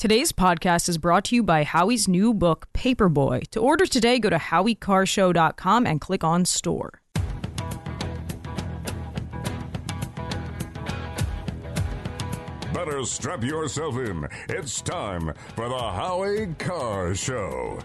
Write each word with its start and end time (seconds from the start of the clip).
Today's 0.00 0.32
podcast 0.32 0.88
is 0.88 0.96
brought 0.96 1.24
to 1.26 1.34
you 1.34 1.42
by 1.42 1.62
Howie's 1.62 2.08
new 2.08 2.32
book, 2.32 2.68
Paperboy. 2.72 3.46
To 3.48 3.60
order 3.60 3.84
today, 3.84 4.18
go 4.18 4.30
to 4.30 4.38
howiecarrshow.com 4.38 5.86
and 5.86 6.00
click 6.00 6.24
on 6.24 6.46
store. 6.46 7.02
Better 12.72 13.04
strap 13.04 13.44
yourself 13.44 13.96
in. 13.96 14.26
It's 14.48 14.80
time 14.80 15.34
for 15.54 15.68
the 15.68 15.78
Howie 15.78 16.54
Carr 16.58 17.14
Show. 17.14 17.78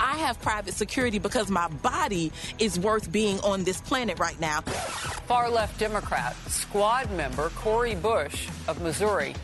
I 0.00 0.16
have 0.16 0.42
private 0.42 0.74
security 0.74 1.20
because 1.20 1.48
my 1.48 1.68
body 1.68 2.32
is 2.58 2.76
worth 2.76 3.12
being 3.12 3.38
on 3.42 3.62
this 3.62 3.80
planet 3.80 4.18
right 4.18 4.40
now. 4.40 4.62
Far 4.62 5.48
left 5.48 5.78
Democrat, 5.78 6.34
squad 6.48 7.08
member 7.12 7.50
Cori 7.50 7.94
Bush 7.94 8.48
of 8.66 8.82
Missouri 8.82 9.36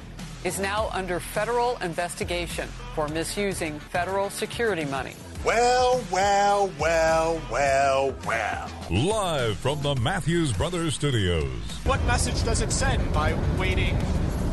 is 0.48 0.58
now 0.58 0.88
under 0.94 1.20
federal 1.20 1.76
investigation 1.82 2.66
for 2.94 3.06
misusing 3.08 3.78
federal 3.78 4.30
security 4.30 4.86
money. 4.86 5.12
Well, 5.44 6.02
well, 6.10 6.72
well, 6.80 7.38
well, 7.52 8.14
well. 8.26 8.70
Live 8.90 9.58
from 9.58 9.82
the 9.82 9.94
Matthews 9.96 10.54
Brothers 10.54 10.94
Studios. 10.94 11.52
What 11.84 12.02
message 12.04 12.42
does 12.44 12.62
it 12.62 12.72
send 12.72 13.12
by 13.12 13.34
waiting 13.58 13.94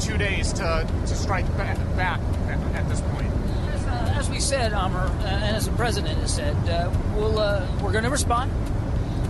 two 0.02 0.18
days 0.18 0.52
to, 0.54 0.86
to 1.08 1.16
strike 1.16 1.48
back, 1.56 1.78
back 1.96 2.20
at, 2.50 2.60
at 2.76 2.90
this 2.90 3.00
point? 3.00 3.32
As, 3.74 3.86
uh, 3.86 4.14
as 4.18 4.30
we 4.30 4.42
said, 4.42 4.74
Amr, 4.74 5.00
uh, 5.00 5.28
and 5.28 5.56
as 5.56 5.66
the 5.66 5.76
president 5.78 6.20
has 6.20 6.36
said, 6.36 6.58
uh, 6.68 6.92
we'll, 7.16 7.40
uh, 7.40 7.66
we're 7.82 7.94
going 7.94 8.04
to 8.04 8.10
respond, 8.10 8.52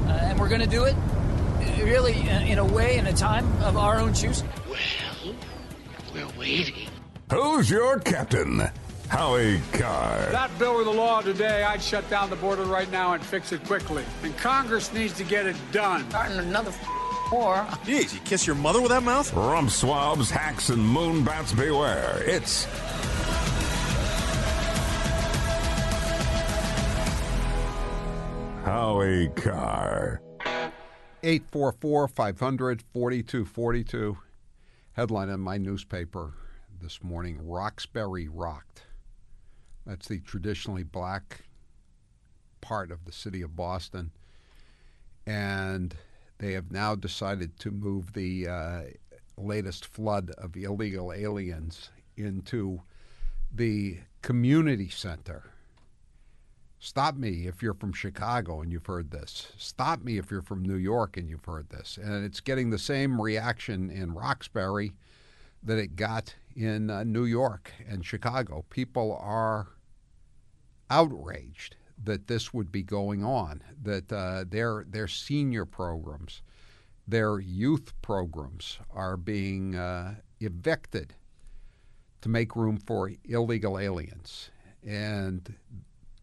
uh, 0.08 0.14
and 0.14 0.40
we're 0.40 0.50
going 0.50 0.62
to 0.62 0.68
do 0.68 0.86
it 0.86 0.95
uh, 0.95 1.84
really 1.84 2.20
in, 2.22 2.42
in 2.48 2.58
a 2.58 2.66
way, 2.66 2.98
in 2.98 3.06
a 3.06 3.14
time 3.14 3.45
of 3.62 3.78
our 3.78 4.00
own 4.00 4.16
choosing. 4.16 4.50
Well, 6.16 6.32
we're 6.34 6.40
waiting. 6.40 6.88
Who's 7.30 7.70
your 7.70 8.00
captain? 8.00 8.62
Howie 9.10 9.60
Carr. 9.73 10.32
That 10.32 10.58
bill 10.58 10.76
were 10.76 10.84
the 10.84 10.92
law 10.92 11.22
today, 11.22 11.64
I'd 11.64 11.81
shut 11.81 12.09
down 12.09 12.30
the 12.30 12.38
border 12.38 12.64
right 12.64 12.89
now 12.92 13.14
and 13.14 13.23
fix 13.23 13.52
it 13.52 13.64
quickly. 13.66 14.03
And 14.23 14.36
Congress 14.38 14.94
needs 14.94 15.14
to 15.14 15.23
get 15.23 15.45
it 15.45 15.56
done. 15.72 16.09
Starting 16.09 16.39
another 16.39 16.73
war. 17.31 17.67
Jeez, 17.84 18.14
you 18.14 18.20
kiss 18.22 18.48
your 18.48 18.56
mother 18.56 18.81
with 18.81 18.92
that 18.92 19.04
mouth? 19.04 19.31
Rump 19.34 19.70
swabs, 19.70 20.30
hacks, 20.30 20.70
and 20.70 20.81
moon 20.81 21.23
bats 21.23 21.54
beware. 21.54 22.23
It's 22.26 22.66
Howie 28.64 29.30
Carr. 29.36 30.22
844 31.23 32.08
500 32.08 32.84
4242. 32.94 34.17
Headline 34.96 35.28
in 35.28 35.42
my 35.42 35.58
newspaper 35.58 36.36
this 36.82 37.04
morning 37.04 37.46
Roxbury 37.46 38.30
rocked. 38.30 38.84
That's 39.86 40.08
the 40.08 40.22
traditionally 40.22 40.84
black 40.84 41.42
part 42.62 42.92
of 42.92 43.04
the 43.04 43.12
city 43.12 43.42
of 43.42 43.58
Boston. 43.58 44.12
And 45.28 45.94
they 46.38 46.54
have 46.54 46.72
now 46.72 46.96
decided 46.96 47.60
to 47.60 47.72
move 47.72 48.14
the 48.14 48.48
uh, 48.48 48.82
latest 49.38 49.86
flood 49.86 50.32
of 50.38 50.56
illegal 50.56 51.12
aliens 51.12 51.90
into 52.16 52.82
the 53.54 53.98
community 54.22 54.88
center. 54.88 55.52
Stop 56.80 57.16
me 57.16 57.48
if 57.48 57.64
you're 57.64 57.73
from 57.73 57.94
Chicago 57.94 58.62
and 58.62 58.72
you've 58.72 58.86
heard 58.86 59.09
this. 59.09 59.52
Stop 59.58 60.04
me 60.04 60.18
if 60.18 60.30
you're 60.30 60.42
from 60.42 60.62
New 60.62 60.76
York 60.76 61.17
and 61.17 61.30
you've 61.30 61.45
heard 61.45 61.70
this. 61.70 61.98
And 62.02 62.23
it's 62.23 62.42
getting 62.42 62.70
the 62.70 62.78
same 62.78 63.20
reaction 63.20 63.90
in 63.90 64.14
Roxbury 64.14 64.94
that 65.64 65.80
it 65.80 65.95
got 65.95 66.36
in 66.56 66.90
uh, 66.90 67.04
New 67.04 67.26
York 67.26 67.72
and 67.88 68.06
Chicago. 68.06 68.66
People 68.70 69.17
are 69.20 69.67
outraged 70.90 71.76
that 72.04 72.28
this 72.28 72.54
would 72.54 72.72
be 72.72 72.84
going 72.84 73.23
on, 73.23 73.64
that 73.82 74.12
uh, 74.12 74.44
their, 74.48 74.86
their 74.88 75.08
senior 75.08 75.66
programs, 75.66 76.42
their 77.08 77.39
youth 77.39 77.94
programs 78.02 78.80
are 78.92 79.17
being 79.17 79.76
uh, 79.76 80.16
evicted 80.39 81.16
to 82.22 82.30
make 82.30 82.55
room 82.55 82.78
for 82.78 83.11
illegal 83.23 83.80
aliens. 83.80 84.49
And 84.86 85.55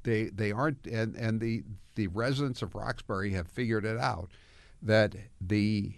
they 0.03 0.25
they 0.25 0.53
aren't 0.53 0.87
and, 0.87 1.15
and 1.17 1.41
the 1.41 1.63
the 1.95 2.09
residents 2.09 2.63
of 2.63 2.75
Roxbury 2.75 3.33
have 3.33 3.49
figured 3.49 3.85
it 3.85 3.99
out 3.99 4.31
that 4.83 5.15
the 5.41 5.93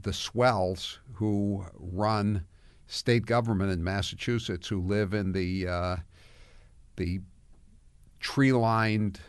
the 0.00 0.12
swells 0.12 0.98
who 1.14 1.64
run 1.76 2.44
state 2.86 3.26
government 3.26 3.70
in 3.70 3.82
Massachusetts 3.82 4.68
who 4.68 4.80
live 4.80 5.14
in 5.14 5.32
the 5.32 5.66
uh, 5.66 5.96
the 6.96 7.20
tree 8.20 8.52
lined 8.52 9.20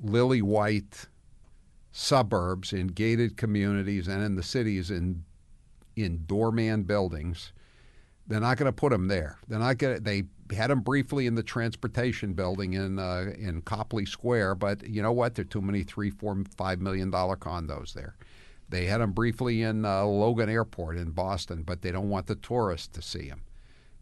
lily 0.00 0.42
white 0.42 1.06
suburbs 1.90 2.72
in 2.72 2.86
gated 2.86 3.36
communities 3.36 4.06
and 4.06 4.22
in 4.22 4.36
the 4.36 4.42
cities 4.42 4.90
in 4.90 5.24
in 5.96 6.24
doorman 6.26 6.84
buildings 6.84 7.52
they're 8.28 8.40
not 8.40 8.58
going 8.58 8.66
to 8.66 8.72
put 8.72 8.92
them 8.92 9.08
there. 9.08 9.38
They're 9.48 9.58
not 9.58 9.78
going 9.78 9.96
to 9.96 10.00
they 10.00 10.24
had 10.52 10.70
them 10.70 10.80
briefly 10.80 11.26
in 11.26 11.34
the 11.34 11.42
transportation 11.42 12.32
building 12.32 12.74
in 12.74 12.98
uh, 12.98 13.32
in 13.38 13.62
Copley 13.62 14.06
Square, 14.06 14.56
but 14.56 14.86
you 14.88 15.02
know 15.02 15.12
what? 15.12 15.34
There 15.34 15.44
are 15.44 15.48
too 15.48 15.62
many 15.62 15.82
three, 15.82 16.10
four, 16.10 16.42
five 16.56 16.80
million 16.80 17.10
dollar 17.10 17.36
condos 17.36 17.92
there. 17.92 18.16
They 18.68 18.86
had 18.86 19.00
them 19.00 19.12
briefly 19.12 19.62
in 19.62 19.84
uh, 19.84 20.04
Logan 20.04 20.48
Airport 20.48 20.98
in 20.98 21.10
Boston, 21.10 21.62
but 21.62 21.82
they 21.82 21.90
don't 21.90 22.10
want 22.10 22.26
the 22.26 22.34
tourists 22.34 22.88
to 22.88 23.02
see 23.02 23.28
them. 23.28 23.42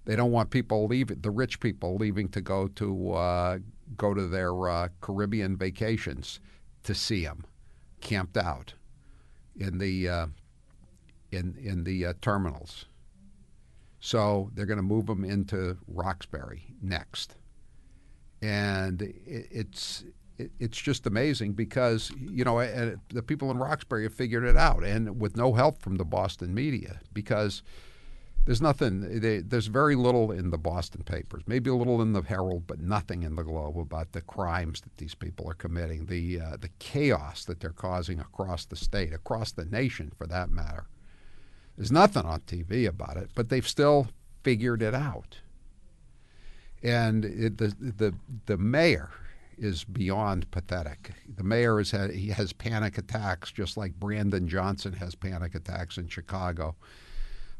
They 0.04 0.16
don't 0.16 0.32
want 0.32 0.50
people 0.50 0.86
leaving, 0.86 1.20
the 1.20 1.30
rich 1.30 1.60
people 1.60 1.96
leaving 1.96 2.28
to 2.30 2.40
go 2.40 2.68
to 2.68 3.12
uh, 3.12 3.58
go 3.96 4.14
to 4.14 4.26
their 4.26 4.68
uh, 4.68 4.88
Caribbean 5.00 5.56
vacations 5.56 6.40
to 6.84 6.94
see 6.94 7.24
them 7.24 7.44
camped 8.00 8.36
out 8.36 8.74
in 9.56 9.78
the 9.78 10.08
uh, 10.08 10.26
in 11.32 11.56
in 11.60 11.84
the 11.84 12.06
uh, 12.06 12.12
terminals. 12.20 12.86
So 14.06 14.52
they're 14.54 14.66
going 14.66 14.76
to 14.76 14.84
move 14.84 15.06
them 15.06 15.24
into 15.24 15.78
Roxbury 15.88 16.62
next, 16.80 17.34
and 18.40 19.02
it, 19.02 19.48
it's 19.50 20.04
it's 20.38 20.80
just 20.80 21.08
amazing 21.08 21.54
because 21.54 22.12
you 22.16 22.44
know 22.44 22.60
the 23.08 23.22
people 23.24 23.50
in 23.50 23.58
Roxbury 23.58 24.04
have 24.04 24.14
figured 24.14 24.44
it 24.44 24.56
out, 24.56 24.84
and 24.84 25.20
with 25.20 25.36
no 25.36 25.54
help 25.54 25.82
from 25.82 25.96
the 25.96 26.04
Boston 26.04 26.54
media 26.54 27.00
because 27.14 27.64
there's 28.44 28.62
nothing 28.62 29.18
they, 29.18 29.38
there's 29.40 29.66
very 29.66 29.96
little 29.96 30.30
in 30.30 30.50
the 30.50 30.58
Boston 30.58 31.02
papers, 31.02 31.42
maybe 31.48 31.68
a 31.68 31.74
little 31.74 32.00
in 32.00 32.12
the 32.12 32.22
Herald, 32.22 32.68
but 32.68 32.78
nothing 32.78 33.24
in 33.24 33.34
the 33.34 33.42
Globe 33.42 33.76
about 33.76 34.12
the 34.12 34.20
crimes 34.20 34.82
that 34.82 34.96
these 34.98 35.16
people 35.16 35.50
are 35.50 35.54
committing, 35.54 36.06
the 36.06 36.40
uh, 36.40 36.56
the 36.60 36.70
chaos 36.78 37.44
that 37.46 37.58
they're 37.58 37.70
causing 37.70 38.20
across 38.20 38.66
the 38.66 38.76
state, 38.76 39.12
across 39.12 39.50
the 39.50 39.64
nation, 39.64 40.12
for 40.16 40.28
that 40.28 40.48
matter. 40.48 40.86
There's 41.76 41.92
nothing 41.92 42.24
on 42.24 42.40
TV 42.40 42.86
about 42.86 43.16
it, 43.16 43.30
but 43.34 43.48
they've 43.48 43.66
still 43.66 44.08
figured 44.42 44.82
it 44.82 44.94
out. 44.94 45.38
And 46.82 47.24
it, 47.24 47.58
the 47.58 47.74
the 47.78 48.14
the 48.46 48.56
mayor 48.56 49.10
is 49.58 49.84
beyond 49.84 50.50
pathetic. 50.50 51.12
The 51.36 51.44
mayor 51.44 51.78
has 51.78 51.90
he 51.90 52.28
has 52.28 52.52
panic 52.52 52.98
attacks, 52.98 53.50
just 53.52 53.76
like 53.76 53.98
Brandon 53.98 54.48
Johnson 54.48 54.92
has 54.94 55.14
panic 55.14 55.54
attacks 55.54 55.98
in 55.98 56.08
Chicago. 56.08 56.76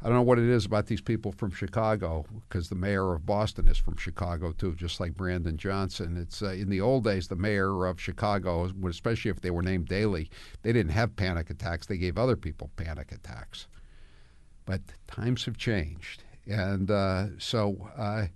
I 0.03 0.09
don't 0.09 0.17
know 0.17 0.23
what 0.23 0.39
it 0.39 0.45
is 0.45 0.67
about 0.67 0.87
these 0.87 1.01
people 1.01 1.33
from 1.33 1.51
Chicago, 1.51 2.27
because 2.49 2.69
the 2.69 2.75
mayor 2.75 3.15
of 3.15 3.25
Boston 3.25 3.67
is 3.67 3.79
from 3.79 3.97
Chicago 3.97 4.53
too, 4.53 4.75
just 4.75 5.01
like 5.01 5.15
Brandon 5.17 5.57
Johnson. 5.57 6.19
It's 6.19 6.43
uh, 6.43 6.51
in 6.51 6.69
the 6.69 6.83
old 6.83 7.05
days, 7.05 7.29
the 7.29 7.37
mayor 7.37 7.87
of 7.87 7.99
Chicago, 7.99 8.71
especially 8.87 9.31
if 9.31 9.41
they 9.41 9.51
were 9.51 9.63
named 9.63 9.89
Daley, 9.89 10.31
they 10.63 10.73
didn't 10.73 10.93
have 10.93 11.17
panic 11.17 11.49
attacks. 11.49 11.87
They 11.87 11.97
gave 11.97 12.19
other 12.19 12.37
people 12.37 12.71
panic 12.77 13.11
attacks. 13.11 13.67
But 14.67 14.81
times 15.07 15.45
have 15.45 15.57
changed, 15.57 16.25
and 16.47 16.91
uh, 16.91 17.39
so 17.39 17.89
uh, 17.97 18.27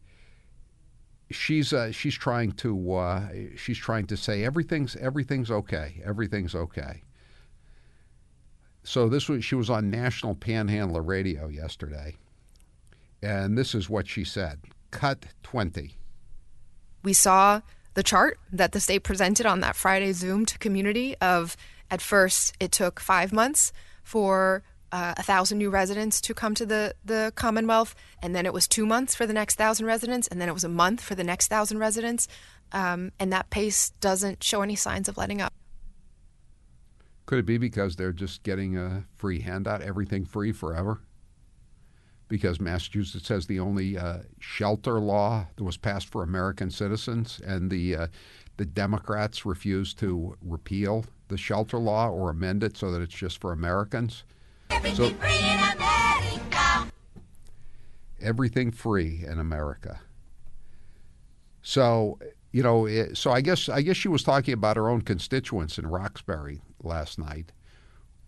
she's 1.30 1.72
uh, 1.72 1.92
she's 1.92 2.14
trying 2.14 2.52
to 2.52 2.92
uh, 2.94 3.28
she's 3.56 3.78
trying 3.78 4.06
to 4.06 4.16
say 4.16 4.44
everything's 4.44 4.96
everything's 4.96 5.50
okay, 5.50 6.00
everything's 6.04 6.54
okay. 6.54 7.02
So 8.82 9.08
this 9.08 9.28
was 9.28 9.44
she 9.44 9.54
was 9.54 9.70
on 9.70 9.90
National 9.90 10.34
Panhandler 10.34 11.02
Radio 11.02 11.48
yesterday, 11.48 12.16
and 13.22 13.58
this 13.58 13.74
is 13.74 13.90
what 13.90 14.06
she 14.08 14.24
said: 14.24 14.60
"Cut 14.90 15.26
twenty. 15.42 15.96
We 17.02 17.12
saw 17.12 17.62
the 17.94 18.02
chart 18.02 18.38
that 18.52 18.72
the 18.72 18.80
state 18.80 19.02
presented 19.02 19.46
on 19.46 19.60
that 19.60 19.76
Friday 19.76 20.12
Zoom 20.12 20.46
to 20.46 20.58
community 20.58 21.16
of 21.20 21.56
at 21.90 22.00
first 22.00 22.54
it 22.60 22.72
took 22.72 23.00
five 23.00 23.32
months 23.32 23.72
for 24.02 24.62
uh, 24.92 25.14
a 25.16 25.22
thousand 25.22 25.58
new 25.58 25.70
residents 25.70 26.20
to 26.22 26.34
come 26.34 26.54
to 26.54 26.66
the, 26.66 26.94
the 27.04 27.32
Commonwealth, 27.36 27.94
and 28.22 28.34
then 28.34 28.46
it 28.46 28.52
was 28.52 28.66
two 28.66 28.86
months 28.86 29.14
for 29.14 29.26
the 29.26 29.32
next 29.32 29.56
thousand 29.56 29.86
residents, 29.86 30.28
and 30.28 30.40
then 30.40 30.48
it 30.48 30.52
was 30.52 30.64
a 30.64 30.68
month 30.68 31.00
for 31.00 31.14
the 31.14 31.24
next 31.24 31.48
thousand 31.48 31.78
residents, 31.78 32.28
um, 32.72 33.12
and 33.18 33.32
that 33.32 33.50
pace 33.50 33.90
doesn't 34.00 34.42
show 34.42 34.62
any 34.62 34.76
signs 34.76 35.08
of 35.08 35.16
letting 35.16 35.40
up. 35.40 35.52
Could 37.26 37.40
it 37.40 37.46
be 37.46 37.58
because 37.58 37.96
they're 37.96 38.12
just 38.12 38.42
getting 38.42 38.76
a 38.76 39.04
free 39.16 39.40
handout, 39.40 39.82
everything 39.82 40.24
free 40.24 40.52
forever? 40.52 41.00
because 42.30 42.60
Massachusetts 42.60 43.28
has 43.28 43.46
the 43.46 43.58
only 43.58 43.98
uh, 43.98 44.20
shelter 44.38 45.00
law 45.00 45.48
that 45.56 45.64
was 45.64 45.76
passed 45.76 46.08
for 46.08 46.22
American 46.22 46.70
citizens, 46.70 47.40
and 47.44 47.70
the 47.70 47.96
uh, 47.96 48.06
the 48.56 48.64
Democrats 48.64 49.44
refused 49.44 49.98
to 49.98 50.36
repeal 50.40 51.04
the 51.28 51.36
shelter 51.36 51.78
law 51.78 52.08
or 52.08 52.30
amend 52.30 52.62
it 52.62 52.76
so 52.76 52.90
that 52.92 53.02
it's 53.02 53.14
just 53.14 53.40
for 53.40 53.52
Americans. 53.52 54.24
So, 54.94 55.12
everything 58.20 58.70
free 58.70 59.24
in 59.26 59.38
America. 59.38 60.00
So 61.62 62.18
you 62.52 62.62
know, 62.62 62.86
it, 62.86 63.16
so 63.16 63.30
I 63.30 63.40
guess 63.40 63.68
I 63.68 63.82
guess 63.82 63.96
she 63.96 64.08
was 64.08 64.22
talking 64.22 64.54
about 64.54 64.76
her 64.76 64.88
own 64.88 65.02
constituents 65.02 65.78
in 65.78 65.86
Roxbury 65.86 66.62
last 66.82 67.18
night, 67.18 67.52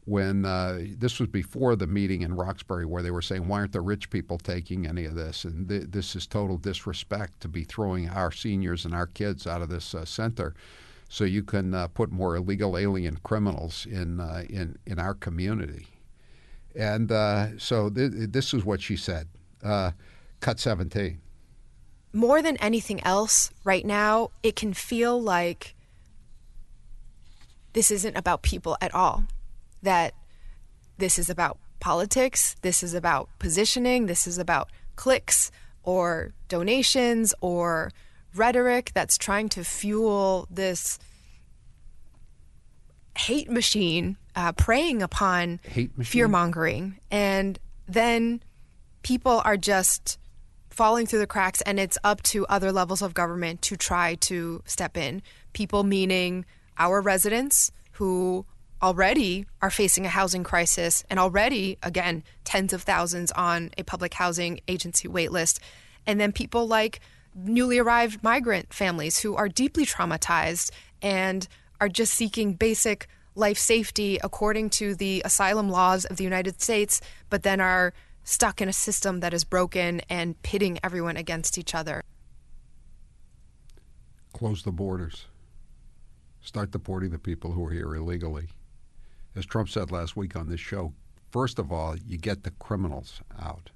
when 0.05 0.45
uh, 0.45 0.81
this 0.97 1.21
was 1.21 1.29
before 1.29 1.77
the 1.77 1.87
meeting 1.87 2.23
in 2.23 2.35
Roxbury 2.35 2.85
where 2.85 3.03
they 3.03 3.11
were 3.11 3.23
saying, 3.23 3.47
why 3.47 3.61
aren't 3.61 3.73
the 3.73 3.81
rich 3.81 4.11
people 4.11 4.39
taking 4.39 4.87
any 4.87 5.05
of 5.05 5.15
this? 5.15 5.45
And 5.45 5.69
th- 5.69 5.91
this 5.91 6.17
is 6.17 6.27
total 6.27 6.57
disrespect 6.57 7.41
to 7.41 7.49
be 7.49 7.65
throwing 7.65 8.09
our 8.09 8.33
seniors 8.33 8.85
and 8.85 8.95
our 8.95 9.07
kids 9.07 9.47
out 9.47 9.63
of 9.63 9.69
this 9.69 9.95
uh, 9.95 10.05
center 10.05 10.55
so 11.09 11.25
you 11.25 11.43
can 11.43 11.75
uh, 11.75 11.89
put 11.89 12.11
more 12.11 12.37
illegal 12.37 12.79
alien 12.79 13.19
criminals 13.23 13.87
in, 13.87 14.19
uh, 14.19 14.45
in, 14.49 14.79
in 14.87 14.99
our 14.99 15.15
community. 15.15 15.87
And 16.77 17.11
uh, 17.13 17.59
so 17.59 17.91
th- 17.91 18.13
this 18.15 18.55
is 18.55 18.65
what 18.65 18.81
she 18.81 18.97
said. 18.97 19.29
Uh, 19.63 19.93
cut 20.41 20.59
17. 20.59 21.21
More 22.13 22.43
than 22.43 22.57
anything 22.59 23.03
else, 23.05 23.51
right 23.65 23.87
now, 23.87 24.31
it 24.43 24.57
can 24.57 24.75
feel 24.75 25.21
like 25.21 25.75
this 27.73 27.91
isn't 27.91 28.17
about 28.17 28.43
people 28.43 28.77
at 28.81 28.95
all 28.95 29.25
that 29.83 30.15
this 30.99 31.19
is 31.19 31.31
about 31.31 31.59
politics, 31.81 32.55
this 32.63 32.83
is 32.83 32.95
about 32.95 33.29
positioning, 33.39 34.07
this 34.07 34.27
is 34.27 34.39
about 34.39 34.71
clicks 34.95 35.51
or 35.83 36.33
donations 36.49 37.35
or 37.41 37.91
rhetoric 38.35 38.93
that's 38.95 39.19
trying 39.19 39.49
to 39.49 39.65
fuel 39.65 40.47
this 40.51 40.99
hate 43.17 43.51
machine 43.51 44.17
uh, 44.35 44.53
preying 44.53 45.03
upon 45.03 45.59
fear 46.03 46.29
mongering. 46.29 46.99
And 47.11 47.59
then 47.87 48.43
people 49.03 49.43
are 49.45 49.57
just 49.57 50.19
falling 50.71 51.07
through 51.07 51.19
the 51.19 51.27
cracks, 51.27 51.61
and 51.63 51.79
it's 51.79 51.99
up 52.03 52.23
to 52.23 52.47
other 52.47 52.73
levels 52.73 53.03
of 53.03 53.13
government 53.13 53.61
to 53.63 53.77
try 53.77 54.15
to 54.15 54.63
step 54.65 54.97
in. 54.97 55.23
People 55.53 55.85
meaning 55.85 56.47
our 56.79 57.01
residents 57.01 57.73
who 57.93 58.47
already 58.83 59.47
are 59.61 59.71
facing 59.71 60.07
a 60.07 60.09
housing 60.09 60.43
crisis 60.43 61.05
and 61.09 61.19
already, 61.19 61.79
again, 61.83 62.25
tens 62.45 62.73
of 62.73 62.83
thousands 62.83 63.31
on 63.33 63.71
a 63.79 63.85
public 63.85 64.15
housing 64.15 64.61
agency 64.67 65.07
waitlist. 65.07 65.61
And 66.07 66.19
then 66.21 66.33
people 66.33 66.67
like 66.67 67.01
newly 67.35 67.79
arrived 67.79 68.23
migrant 68.23 68.73
families 68.73 69.21
who 69.21 69.37
are 69.37 69.49
deeply 69.49 69.87
traumatized 69.87 70.71
and 71.01 71.47
are 71.83 71.89
just 71.89 72.15
seeking 72.15 72.55
basic 72.55 73.09
life 73.35 73.59
safety 73.59 74.19
according 74.23 74.71
to 74.71 74.95
the 74.95 75.21
asylum 75.25 75.69
laws 75.69 76.05
of 76.05 76.17
the 76.17 76.25
United 76.25 76.61
States, 76.61 77.01
but 77.29 77.43
then 77.43 77.61
are 77.61 77.93
stuck 78.25 78.61
in 78.61 78.69
a 78.69 78.73
system 78.73 79.21
that 79.21 79.35
is 79.35 79.43
broken 79.45 80.01
and 80.09 80.41
pitting 80.43 80.79
everyone 80.85 81.17
against 81.17 81.59
each 81.59 81.75
other. 81.75 82.03
Close 84.33 84.63
the 84.63 84.71
borders. 84.73 85.27
Start 86.41 86.71
deporting 86.71 87.11
the 87.11 87.19
people 87.19 87.53
who 87.53 87.65
are 87.67 87.73
here 87.73 87.95
illegally 87.95 88.49
as 89.35 89.47
Trump 89.47 89.69
said 89.69 89.91
last 89.91 90.17
week 90.17 90.37
on 90.37 90.49
this 90.49 90.61
show, 90.61 90.93
first 91.31 91.59
of 91.59 91.73
all, 91.73 91.97
you 91.97 92.19
get 92.19 92.43
the 92.43 92.51
criminals 92.53 93.21
out. 93.41 93.71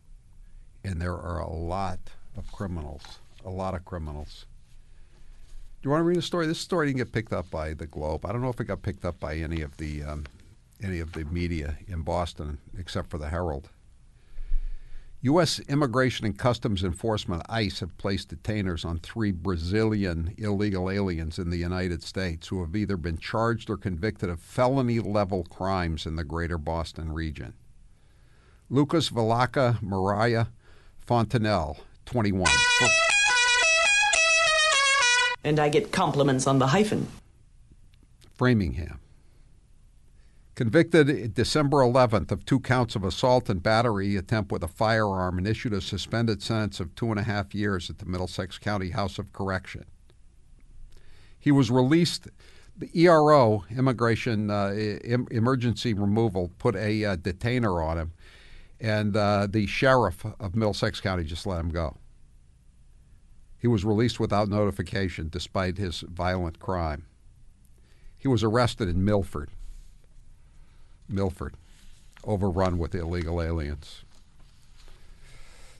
And 0.84 1.00
there 1.00 1.16
are 1.16 1.40
a 1.40 1.50
lot 1.50 1.98
of 2.36 2.52
criminals, 2.52 3.20
a 3.44 3.50
lot 3.50 3.74
of 3.74 3.84
criminals. 3.84 4.46
You 5.86 5.90
want 5.90 6.00
to 6.00 6.04
read 6.04 6.16
a 6.16 6.22
story? 6.22 6.48
This 6.48 6.58
story 6.58 6.88
didn't 6.88 6.96
get 6.96 7.12
picked 7.12 7.32
up 7.32 7.48
by 7.48 7.72
the 7.72 7.86
Globe. 7.86 8.26
I 8.26 8.32
don't 8.32 8.42
know 8.42 8.48
if 8.48 8.58
it 8.58 8.64
got 8.64 8.82
picked 8.82 9.04
up 9.04 9.20
by 9.20 9.36
any 9.36 9.60
of 9.62 9.76
the 9.76 10.02
um, 10.02 10.24
any 10.82 10.98
of 10.98 11.12
the 11.12 11.24
media 11.26 11.78
in 11.86 12.02
Boston, 12.02 12.58
except 12.76 13.08
for 13.08 13.18
the 13.18 13.28
Herald. 13.28 13.68
U.S. 15.20 15.60
Immigration 15.68 16.26
and 16.26 16.36
Customs 16.36 16.82
Enforcement, 16.82 17.44
ICE, 17.48 17.78
have 17.78 17.96
placed 17.98 18.34
detainers 18.34 18.84
on 18.84 18.98
three 18.98 19.30
Brazilian 19.30 20.34
illegal 20.36 20.90
aliens 20.90 21.38
in 21.38 21.50
the 21.50 21.56
United 21.56 22.02
States 22.02 22.48
who 22.48 22.62
have 22.62 22.74
either 22.74 22.96
been 22.96 23.16
charged 23.16 23.70
or 23.70 23.76
convicted 23.76 24.28
of 24.28 24.40
felony 24.40 24.98
level 24.98 25.44
crimes 25.44 26.04
in 26.04 26.16
the 26.16 26.24
greater 26.24 26.58
Boston 26.58 27.12
region. 27.12 27.54
Lucas 28.68 29.08
Valaca 29.08 29.80
Mariah 29.80 30.46
Fontanelle, 30.98 31.78
21. 32.06 32.50
And 35.46 35.60
I 35.60 35.68
get 35.68 35.92
compliments 35.92 36.48
on 36.48 36.58
the 36.58 36.66
hyphen. 36.66 37.06
Framingham 38.34 38.98
convicted 40.56 41.34
December 41.34 41.76
11th 41.76 42.32
of 42.32 42.44
two 42.44 42.58
counts 42.58 42.96
of 42.96 43.04
assault 43.04 43.48
and 43.48 43.62
battery 43.62 44.16
attempt 44.16 44.50
with 44.50 44.64
a 44.64 44.68
firearm 44.68 45.38
and 45.38 45.46
issued 45.46 45.72
a 45.72 45.80
suspended 45.80 46.42
sentence 46.42 46.80
of 46.80 46.92
two 46.96 47.10
and 47.10 47.20
a 47.20 47.22
half 47.22 47.54
years 47.54 47.88
at 47.90 47.98
the 47.98 48.06
Middlesex 48.06 48.58
County 48.58 48.90
House 48.90 49.18
of 49.20 49.32
Correction. 49.32 49.84
He 51.38 51.52
was 51.52 51.70
released. 51.70 52.26
The 52.78 52.90
ERO, 52.92 53.64
Immigration 53.70 54.50
uh, 54.50 54.74
Emergency 55.30 55.94
Removal, 55.94 56.50
put 56.58 56.74
a 56.74 57.04
uh, 57.04 57.16
detainer 57.16 57.80
on 57.80 57.98
him, 57.98 58.12
and 58.80 59.16
uh, 59.16 59.46
the 59.48 59.66
sheriff 59.66 60.26
of 60.40 60.56
Middlesex 60.56 61.00
County 61.00 61.24
just 61.24 61.46
let 61.46 61.60
him 61.60 61.70
go. 61.70 61.96
He 63.58 63.66
was 63.66 63.84
released 63.84 64.20
without 64.20 64.48
notification 64.48 65.28
despite 65.28 65.78
his 65.78 66.00
violent 66.00 66.58
crime. 66.58 67.06
He 68.18 68.28
was 68.28 68.42
arrested 68.42 68.88
in 68.88 69.04
Milford. 69.04 69.50
Milford, 71.08 71.54
overrun 72.24 72.78
with 72.78 72.94
illegal 72.94 73.40
aliens. 73.40 74.02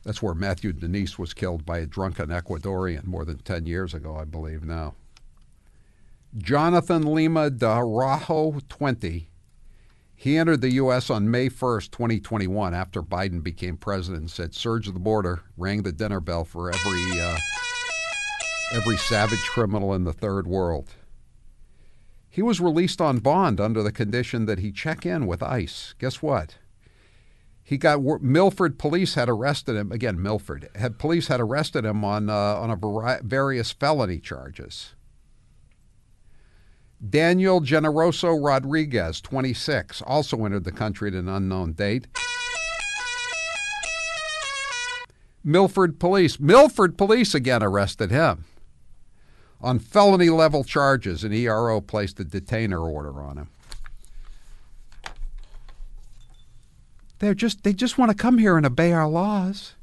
That's 0.05 0.23
where 0.23 0.35
Matthew 0.35 0.73
Denice 0.73 1.19
was 1.19 1.35
killed 1.35 1.67
by 1.67 1.79
a 1.79 1.87
drunken 1.87 2.29
Ecuadorian 2.29 3.07
more 3.07 3.25
than 3.25 3.39
10 3.39 3.67
years 3.67 3.93
ago, 3.93 4.17
I 4.17 4.25
believe 4.25 4.63
now. 4.63 4.95
Jonathan 6.37 7.03
Lima 7.03 7.51
D'Araujo, 7.51 8.61
20. 8.69 9.29
He 10.19 10.39
entered 10.39 10.63
the 10.63 10.73
U.S. 10.73 11.11
on 11.11 11.31
May 11.31 11.51
1st, 11.51 11.91
2021, 11.91 12.73
after 12.73 13.03
Biden 13.03 13.43
became 13.43 13.77
president 13.77 14.23
and 14.23 14.31
said, 14.31 14.55
Surge 14.55 14.89
of 14.89 14.95
the 14.95 15.01
border, 15.01 15.43
rang 15.59 15.83
the 15.83 15.93
dinner 15.93 16.21
bell 16.21 16.45
for 16.45 16.71
every, 16.71 17.21
uh, 17.21 17.37
every 18.73 18.97
savage 18.97 19.45
criminal 19.51 19.93
in 19.93 20.05
the 20.05 20.15
third 20.15 20.47
world. 20.47 20.95
He 22.31 22.41
was 22.41 22.61
released 22.61 23.01
on 23.01 23.19
bond 23.19 23.61
under 23.61 23.83
the 23.83 23.93
condition 23.93 24.47
that 24.47 24.59
he 24.59 24.73
check 24.73 25.05
in 25.05 25.27
with 25.27 25.43
ICE. 25.43 25.95
Guess 25.99 26.23
what? 26.23 26.57
He 27.63 27.77
got 27.77 28.01
Milford 28.23 28.79
police 28.79 29.15
had 29.15 29.29
arrested 29.29 29.77
him 29.77 29.93
again. 29.93 30.23
Milford 30.23 30.69
had 30.77 30.99
police 30.99 31.29
had 31.29 31.41
arrested 31.41 31.85
him 31.85 32.05
on 32.05 32.31
uh, 32.31 32.35
on 32.35 32.71
a 32.71 32.77
vari- 32.77 33.21
various 33.23 33.73
felony 33.73 34.21
charges. 34.21 34.96
Daniel 37.09 37.61
Generoso 37.61 38.43
Rodriguez, 38.43 39.21
26, 39.21 40.03
also 40.03 40.45
entered 40.45 40.65
the 40.65 40.73
country 40.73 41.09
at 41.09 41.15
an 41.15 41.29
unknown 41.29 41.73
date. 41.73 42.07
Milford 45.45 46.01
police, 46.01 46.41
Milford 46.41 46.99
police 46.99 47.35
again 47.35 47.63
arrested 47.63 48.11
him 48.11 48.45
on 49.61 49.79
felony 49.79 50.29
level 50.29 50.65
charges, 50.65 51.23
and 51.23 51.33
ERO 51.33 51.81
placed 51.81 52.19
a 52.19 52.25
detainer 52.25 52.81
order 52.81 53.21
on 53.21 53.39
him. 53.39 53.49
They're 57.19 57.35
just 57.35 57.63
they 57.63 57.73
just 57.73 57.97
want 57.97 58.11
to 58.11 58.17
come 58.17 58.39
here 58.39 58.57
and 58.57 58.67
obey 58.67 58.93
our 58.93 59.09
laws 59.09 59.76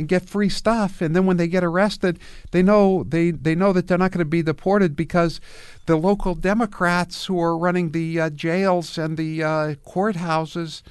and 0.00 0.08
get 0.08 0.28
free 0.28 0.48
stuff 0.48 1.00
and 1.00 1.14
then 1.14 1.26
when 1.26 1.36
they 1.36 1.46
get 1.46 1.62
arrested 1.62 2.18
they 2.50 2.62
know 2.62 3.04
they, 3.04 3.30
they 3.30 3.54
know 3.54 3.72
that 3.72 3.86
they're 3.86 3.98
not 3.98 4.10
going 4.10 4.18
to 4.18 4.24
be 4.24 4.42
deported 4.42 4.96
because 4.96 5.40
the 5.86 5.96
local 5.96 6.34
democrats 6.34 7.26
who 7.26 7.38
are 7.40 7.56
running 7.56 7.92
the 7.92 8.18
uh, 8.18 8.30
jails 8.30 8.96
and 8.98 9.16
the 9.16 9.42
uh, 9.42 9.74
courthouses 9.86 10.82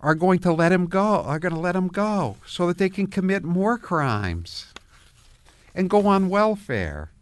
are 0.00 0.14
going 0.14 0.38
to 0.38 0.52
let 0.52 0.72
him 0.72 0.86
go 0.86 1.22
are 1.22 1.38
going 1.38 1.54
to 1.54 1.60
let 1.60 1.76
him 1.76 1.88
go 1.88 2.36
so 2.46 2.66
that 2.66 2.78
they 2.78 2.88
can 2.88 3.06
commit 3.06 3.44
more 3.44 3.76
crimes 3.76 4.72
and 5.74 5.90
go 5.90 6.06
on 6.06 6.28
welfare 6.28 7.12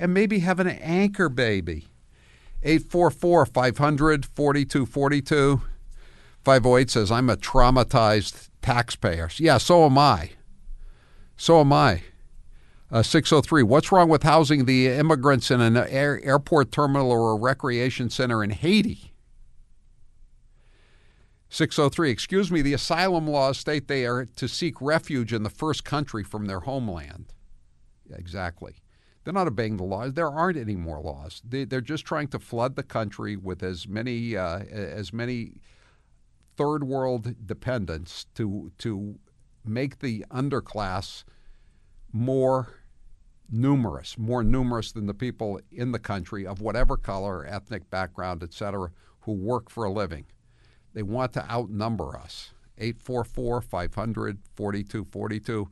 and 0.00 0.14
maybe 0.14 0.38
have 0.38 0.58
an 0.58 0.68
anchor 0.68 1.28
baby. 1.28 1.86
844 2.62 3.46
500 3.46 4.26
4242. 4.26 5.62
508 6.44 6.90
says, 6.90 7.10
I'm 7.10 7.30
a 7.30 7.36
traumatized 7.36 8.48
taxpayer. 8.62 9.28
Yeah, 9.36 9.58
so 9.58 9.84
am 9.84 9.98
I. 9.98 10.30
So 11.36 11.60
am 11.60 11.72
I. 11.72 12.02
Uh, 12.90 13.02
603, 13.02 13.62
what's 13.62 13.92
wrong 13.92 14.08
with 14.08 14.24
housing 14.24 14.64
the 14.64 14.88
immigrants 14.88 15.50
in 15.50 15.60
an 15.60 15.76
air, 15.76 16.20
airport 16.24 16.72
terminal 16.72 17.12
or 17.12 17.32
a 17.32 17.36
recreation 17.36 18.10
center 18.10 18.42
in 18.42 18.50
Haiti? 18.50 19.12
603, 21.50 22.10
excuse 22.10 22.50
me, 22.50 22.62
the 22.62 22.74
asylum 22.74 23.28
laws 23.28 23.58
state 23.58 23.86
they 23.86 24.06
are 24.06 24.24
to 24.24 24.48
seek 24.48 24.80
refuge 24.80 25.32
in 25.32 25.42
the 25.42 25.50
first 25.50 25.84
country 25.84 26.24
from 26.24 26.46
their 26.46 26.60
homeland. 26.60 27.32
Exactly. 28.12 28.76
They're 29.22 29.34
not 29.34 29.46
obeying 29.46 29.76
the 29.76 29.84
laws. 29.84 30.14
There 30.14 30.30
aren't 30.30 30.56
any 30.56 30.76
more 30.76 31.00
laws. 31.00 31.42
They, 31.46 31.62
are 31.72 31.80
just 31.80 32.04
trying 32.04 32.28
to 32.28 32.38
flood 32.38 32.74
the 32.74 32.82
country 32.82 33.36
with 33.36 33.62
as 33.62 33.86
many 33.86 34.36
uh, 34.36 34.60
as 34.60 35.12
many 35.12 35.60
third 36.60 36.84
world 36.84 37.34
dependence 37.46 38.26
to 38.34 38.70
to 38.76 39.18
make 39.64 40.00
the 40.00 40.26
underclass 40.30 41.24
more 42.12 42.80
numerous, 43.50 44.18
more 44.18 44.44
numerous 44.44 44.92
than 44.92 45.06
the 45.06 45.14
people 45.14 45.58
in 45.72 45.92
the 45.92 45.98
country 45.98 46.46
of 46.46 46.60
whatever 46.60 46.98
color, 46.98 47.46
ethnic 47.46 47.88
background, 47.88 48.42
etc., 48.42 48.90
who 49.20 49.32
work 49.32 49.70
for 49.70 49.84
a 49.84 49.92
living. 49.92 50.26
They 50.92 51.02
want 51.02 51.32
to 51.32 51.50
outnumber 51.50 52.14
us. 52.14 52.52
844 52.76 53.62
500 53.62 54.38
4242. 54.54 55.70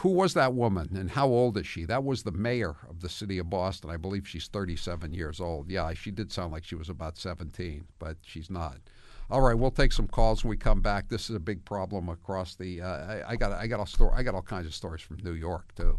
Who 0.00 0.08
was 0.10 0.34
that 0.34 0.52
woman 0.52 0.96
and 0.96 1.12
how 1.12 1.28
old 1.28 1.56
is 1.56 1.66
she? 1.66 1.86
That 1.86 2.04
was 2.04 2.24
the 2.24 2.32
mayor 2.32 2.76
of 2.90 3.00
the 3.00 3.08
city 3.08 3.38
of 3.38 3.48
Boston. 3.48 3.88
I 3.88 3.96
believe 3.96 4.28
she's 4.28 4.48
37 4.48 5.14
years 5.14 5.40
old. 5.40 5.70
Yeah, 5.70 5.94
she 5.94 6.10
did 6.10 6.30
sound 6.30 6.52
like 6.52 6.64
she 6.64 6.74
was 6.74 6.90
about 6.90 7.16
17, 7.16 7.86
but 7.98 8.18
she's 8.22 8.50
not. 8.50 8.78
All 9.32 9.40
right, 9.40 9.54
we'll 9.54 9.70
take 9.70 9.94
some 9.94 10.08
calls 10.08 10.44
when 10.44 10.50
we 10.50 10.58
come 10.58 10.82
back. 10.82 11.08
This 11.08 11.30
is 11.30 11.36
a 11.36 11.40
big 11.40 11.64
problem 11.64 12.10
across 12.10 12.54
the. 12.54 12.82
Uh, 12.82 12.86
I, 12.86 13.30
I, 13.30 13.36
got 13.36 13.52
I 13.52 13.66
got 13.66 13.80
all 13.80 13.86
story. 13.86 14.12
I 14.14 14.22
got 14.22 14.34
all 14.34 14.42
kinds 14.42 14.66
of 14.66 14.74
stories 14.74 15.00
from 15.00 15.20
New 15.24 15.32
York 15.32 15.74
too. 15.74 15.98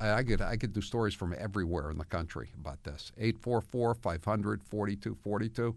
I, 0.00 0.14
I 0.14 0.24
could 0.24 0.40
I 0.40 0.56
could 0.56 0.72
do 0.72 0.80
stories 0.80 1.14
from 1.14 1.32
everywhere 1.38 1.92
in 1.92 1.98
the 1.98 2.04
country 2.04 2.50
about 2.60 2.82
this. 2.82 3.12
844 3.16 3.94
500 3.94 4.64
4242. 4.64 5.76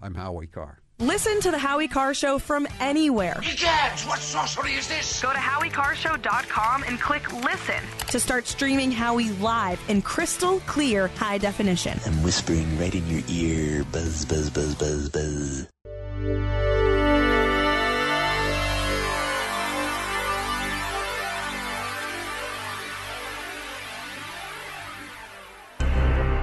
I'm 0.00 0.14
Howie 0.14 0.46
Carr. 0.46 0.80
Listen 0.98 1.42
to 1.42 1.50
the 1.50 1.58
Howie 1.58 1.88
Carr 1.88 2.14
Show 2.14 2.38
from 2.38 2.66
anywhere. 2.80 3.38
Egads, 3.42 4.08
what 4.08 4.20
sorcery 4.20 4.72
is 4.72 4.88
this? 4.88 5.20
Go 5.20 5.30
to 5.30 5.38
HowieCarrShow.com 5.38 6.84
and 6.84 6.98
click 6.98 7.30
Listen 7.34 7.82
to 8.08 8.18
start 8.18 8.46
streaming 8.46 8.90
Howie 8.90 9.30
live 9.32 9.78
in 9.88 10.00
crystal 10.00 10.60
clear 10.60 11.08
high 11.08 11.36
definition. 11.36 12.00
I'm 12.06 12.22
whispering 12.22 12.78
right 12.78 12.94
in 12.94 13.06
your 13.08 13.22
ear. 13.28 13.84
Buzz, 13.92 14.24
buzz, 14.24 14.48
buzz, 14.48 14.74
buzz, 14.74 15.10
buzz. 15.10 15.68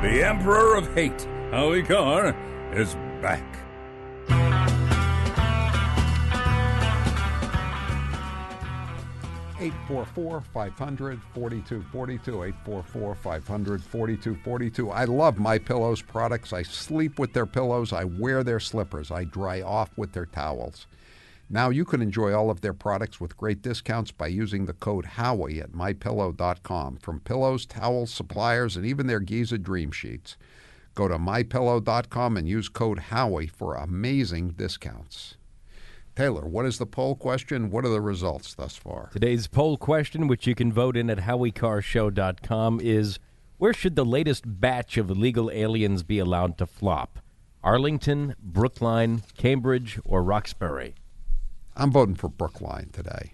The 0.04 0.22
Emperor 0.22 0.76
of 0.76 0.94
Hate, 0.94 1.18
Carr, 1.88 2.36
is 2.74 2.94
back. 3.22 3.42
844 9.58 10.42
500 10.42 11.22
4242. 11.34 12.44
844 12.44 13.16
500 13.16 13.82
4242. 13.82 14.92
I 14.92 15.06
love 15.06 15.40
My 15.40 15.58
Pillow's 15.58 16.02
products. 16.02 16.52
I 16.52 16.64
sleep 16.64 17.18
with 17.18 17.32
their 17.32 17.46
pillows. 17.46 17.94
I 17.94 18.04
wear 18.04 18.44
their 18.44 18.60
slippers. 18.60 19.10
I 19.10 19.24
dry 19.24 19.62
off 19.62 19.90
with 19.96 20.12
their 20.12 20.26
towels. 20.26 20.86
Now 21.54 21.70
you 21.70 21.86
can 21.86 22.02
enjoy 22.02 22.34
all 22.34 22.50
of 22.50 22.62
their 22.62 22.74
products 22.74 23.22
with 23.22 23.38
great 23.38 23.62
discounts 23.62 24.10
by 24.10 24.26
using 24.26 24.66
the 24.66 24.74
code 24.74 25.06
Howie 25.06 25.62
at 25.62 25.72
mypillow.com. 25.72 26.98
From 26.98 27.20
pillows, 27.20 27.68
towels, 27.68 28.12
suppliers, 28.12 28.76
and 28.76 28.88
even 28.88 29.06
their 29.06 29.20
Giza 29.20 29.60
Dream 29.60 29.92
Sheets. 29.92 30.36
Go 30.96 31.08
to 31.08 31.20
mypillow.com 31.20 32.38
and 32.38 32.50
use 32.50 32.70
code 32.70 32.98
Howie 32.98 33.46
for 33.46 33.76
amazing 33.76 34.54
discounts. 34.58 35.36
Taylor, 36.16 36.48
what 36.48 36.66
is 36.66 36.80
the 36.80 36.88
poll 36.88 37.14
question? 37.14 37.70
What 37.70 37.86
are 37.86 37.90
the 37.90 38.02
results 38.02 38.56
thus 38.56 38.76
far? 38.76 39.12
Today's 39.14 39.46
poll 39.46 39.78
question, 39.78 40.26
which 40.26 40.48
you 40.48 40.56
can 40.56 40.74
vote 40.74 40.98
in 40.98 41.08
at 41.08 41.20
howiecarrshow.com, 41.20 42.80
is 42.82 43.20
where 43.60 43.74
should 43.76 43.96
the 43.96 44.04
latest 44.04 44.46
batch 44.48 44.98
of 44.98 45.12
illegal 45.12 45.52
aliens 45.52 46.02
be 46.02 46.18
allowed 46.18 46.58
to 46.58 46.66
flop? 46.66 47.20
Arlington, 47.64 48.34
Brookline, 48.42 49.22
Cambridge, 49.38 50.00
or 50.04 50.24
Roxbury? 50.24 50.96
I'm 51.76 51.92
voting 51.92 52.16
for 52.16 52.30
Brookline 52.30 52.90
today. 52.92 53.34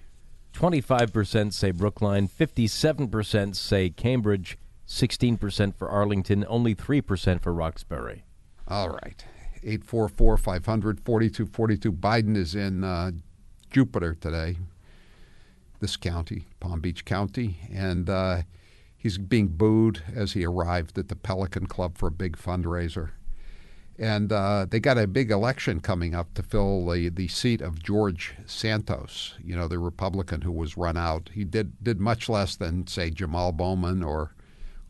25% 0.53 1.53
say 1.53 1.72
Brookline, 1.72 2.27
57% 2.27 3.55
say 3.55 3.89
Cambridge, 3.89 4.58
16% 4.88 5.75
for 5.75 5.89
Arlington, 5.89 6.46
only 6.48 6.75
3% 6.75 7.41
for 7.41 7.53
Roxbury. 7.53 8.24
All 8.67 8.89
right. 8.89 9.24
844 9.63 10.38
500 10.38 11.00
4242. 11.01 11.91
Biden 11.91 12.38
is 12.38 12.55
in 12.55 12.84
uh, 12.84 13.12
Jupiter 13.69 14.15
today, 14.15 14.58
this 15.79 15.98
county, 15.98 16.46
Palm 16.60 16.79
Beach 16.79 17.03
County, 17.03 17.58
and 17.72 18.10
uh, 18.10 18.41
he's 18.96 19.17
being 19.17 19.48
booed 19.48 20.01
as 20.13 20.34
he 20.34 20.46
arrived 20.46 20.98
at 20.98 21.10
the 21.10 21.15
Pelican 21.15 21.67
Club 21.67 21.98
for 21.98 22.08
a 22.08 22.12
big 22.12 22.38
fundraiser. 22.38 23.12
And 24.00 24.32
uh, 24.32 24.65
they 24.70 24.79
got 24.79 24.98
a 24.98 25.08
big 25.08 25.29
election 25.29 25.82
coming 25.82 26.15
up 26.15 26.34
to 26.36 26.41
fill 26.41 26.88
the, 26.88 27.10
the 27.10 27.27
seat 27.27 27.62
of 27.62 27.84
George 27.84 28.34
Santos, 28.46 29.36
you 29.44 29.58
know, 29.58 29.68
the 29.68 29.77
Republican 29.77 30.41
who 30.41 30.53
was 30.53 30.77
run 30.77 30.96
out. 30.96 31.29
He 31.34 31.44
did, 31.44 31.84
did 31.84 32.00
much 32.00 32.29
less 32.29 32.56
than, 32.56 32.88
say, 32.88 33.10
Jamal 33.10 33.51
Bowman 33.51 34.01
or 34.01 34.34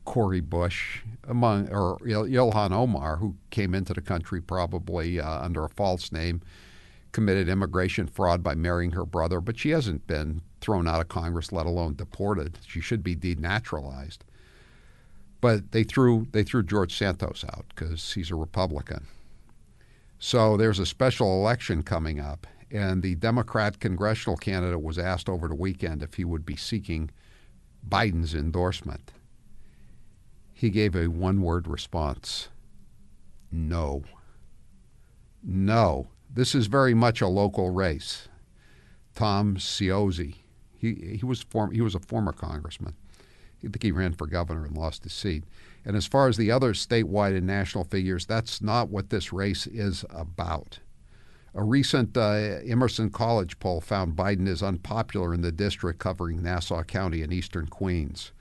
Cori 0.06 0.42
Bush, 0.42 1.02
among 1.28 1.70
or 1.70 1.98
Ilhan 2.00 2.72
Omar, 2.72 3.18
who 3.18 3.36
came 3.50 3.74
into 3.74 3.96
the 3.96 4.02
country 4.02 4.42
probably 4.42 5.20
uh, 5.20 5.42
under 5.44 5.64
a 5.64 5.70
false 5.70 6.12
name, 6.12 6.42
committed 7.12 7.50
immigration 7.50 8.06
fraud 8.06 8.44
by 8.44 8.54
marrying 8.54 8.92
her 8.92 9.06
brother, 9.06 9.42
but 9.42 9.58
she 9.58 9.72
hasn't 9.72 10.06
been 10.06 10.42
thrown 10.62 10.88
out 10.88 11.02
of 11.02 11.08
Congress, 11.08 11.52
let 11.52 11.66
alone 11.66 11.96
deported. 11.96 12.60
She 12.68 12.80
should 12.80 13.04
be 13.04 13.16
denaturalized. 13.16 14.20
But 15.42 15.72
they 15.72 15.84
threw 15.84 16.28
they 16.32 16.44
threw 16.44 16.64
George 16.64 16.98
Santos 16.98 17.46
out 17.48 17.66
because 17.70 18.14
he's 18.14 18.32
a 18.32 18.36
Republican. 18.36 19.08
So 20.20 20.58
there's 20.58 20.80
a 20.80 20.86
special 20.86 21.40
election 21.40 21.82
coming 21.82 22.20
up, 22.20 22.46
and 22.70 23.02
the 23.02 23.16
Democrat 23.16 23.80
congressional 23.80 24.36
candidate 24.36 24.82
was 24.82 25.00
asked 25.00 25.30
over 25.30 25.48
the 25.48 25.56
weekend 25.56 26.04
if 26.04 26.16
he 26.16 26.26
would 26.26 26.46
be 26.46 26.58
seeking 26.58 27.10
Biden's 27.88 28.36
endorsement 28.36 29.14
he 30.60 30.70
gave 30.70 30.94
a 30.94 31.08
one 31.08 31.42
word 31.42 31.70
response 31.70 32.50
no. 33.52 34.04
No. 35.42 36.10
This 36.30 36.54
is 36.54 36.68
very 36.68 36.94
much 36.94 37.22
a 37.22 37.28
local 37.28 37.70
race. 37.72 38.28
Tom 39.16 39.56
Suozzi, 39.56 40.36
he, 40.78 41.18
he, 41.18 41.26
was, 41.26 41.42
form, 41.44 41.72
he 41.72 41.82
was 41.82 41.96
a 41.96 42.00
former 42.00 42.32
congressman. 42.34 42.96
I 43.60 43.68
think 43.68 43.84
he 43.84 43.92
ran 43.92 44.14
for 44.14 44.28
governor 44.28 44.66
and 44.66 44.78
lost 44.78 45.04
his 45.04 45.14
seat. 45.14 45.44
And 45.86 45.96
as 45.96 46.08
far 46.08 46.28
as 46.28 46.38
the 46.38 46.52
other 46.52 46.74
statewide 46.74 47.38
and 47.38 47.48
national 47.48 47.84
figures, 47.86 48.26
that's 48.26 48.62
not 48.62 48.90
what 48.90 49.10
this 49.10 49.34
race 49.34 49.68
is 49.68 50.06
about. 50.10 50.80
A 51.56 51.64
recent 51.64 52.16
uh, 52.16 52.60
Emerson 52.66 53.10
College 53.10 53.60
poll 53.60 53.82
found 53.82 54.16
Biden 54.16 54.48
is 54.48 54.62
unpopular 54.62 55.34
in 55.34 55.42
the 55.42 55.52
district 55.52 56.00
covering 56.00 56.44
Nassau 56.44 56.84
County 56.84 57.22
and 57.22 57.34
eastern 57.34 57.68
Queens. 57.68 58.32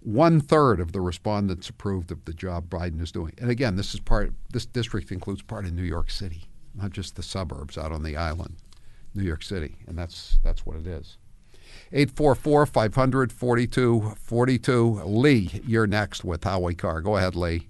One 0.00 0.40
third 0.40 0.80
of 0.80 0.90
the 0.90 1.00
respondents 1.00 1.68
approved 1.68 2.10
of 2.10 2.24
the 2.24 2.34
job 2.34 2.68
Biden 2.68 3.00
is 3.00 3.12
doing. 3.12 3.34
And 3.38 3.48
again, 3.48 3.76
this 3.76 3.94
is 3.94 4.00
part. 4.00 4.32
This 4.50 4.66
district 4.66 5.12
includes 5.12 5.42
part 5.42 5.64
of 5.64 5.72
New 5.72 5.84
York 5.84 6.10
City, 6.10 6.48
not 6.74 6.90
just 6.90 7.14
the 7.14 7.22
suburbs 7.22 7.78
out 7.78 7.92
on 7.92 8.02
the 8.02 8.16
island, 8.16 8.56
New 9.14 9.22
York 9.22 9.44
City, 9.44 9.76
and 9.86 9.96
that's 9.96 10.40
that's 10.42 10.66
what 10.66 10.76
it 10.76 10.86
is. 10.88 11.18
844 11.92 12.66
500 12.66 13.32
4242. 13.32 15.02
Lee, 15.04 15.60
you're 15.66 15.86
next 15.86 16.24
with 16.24 16.44
Howie 16.44 16.74
Carr. 16.74 17.00
Go 17.02 17.16
ahead, 17.16 17.36
Lee. 17.36 17.68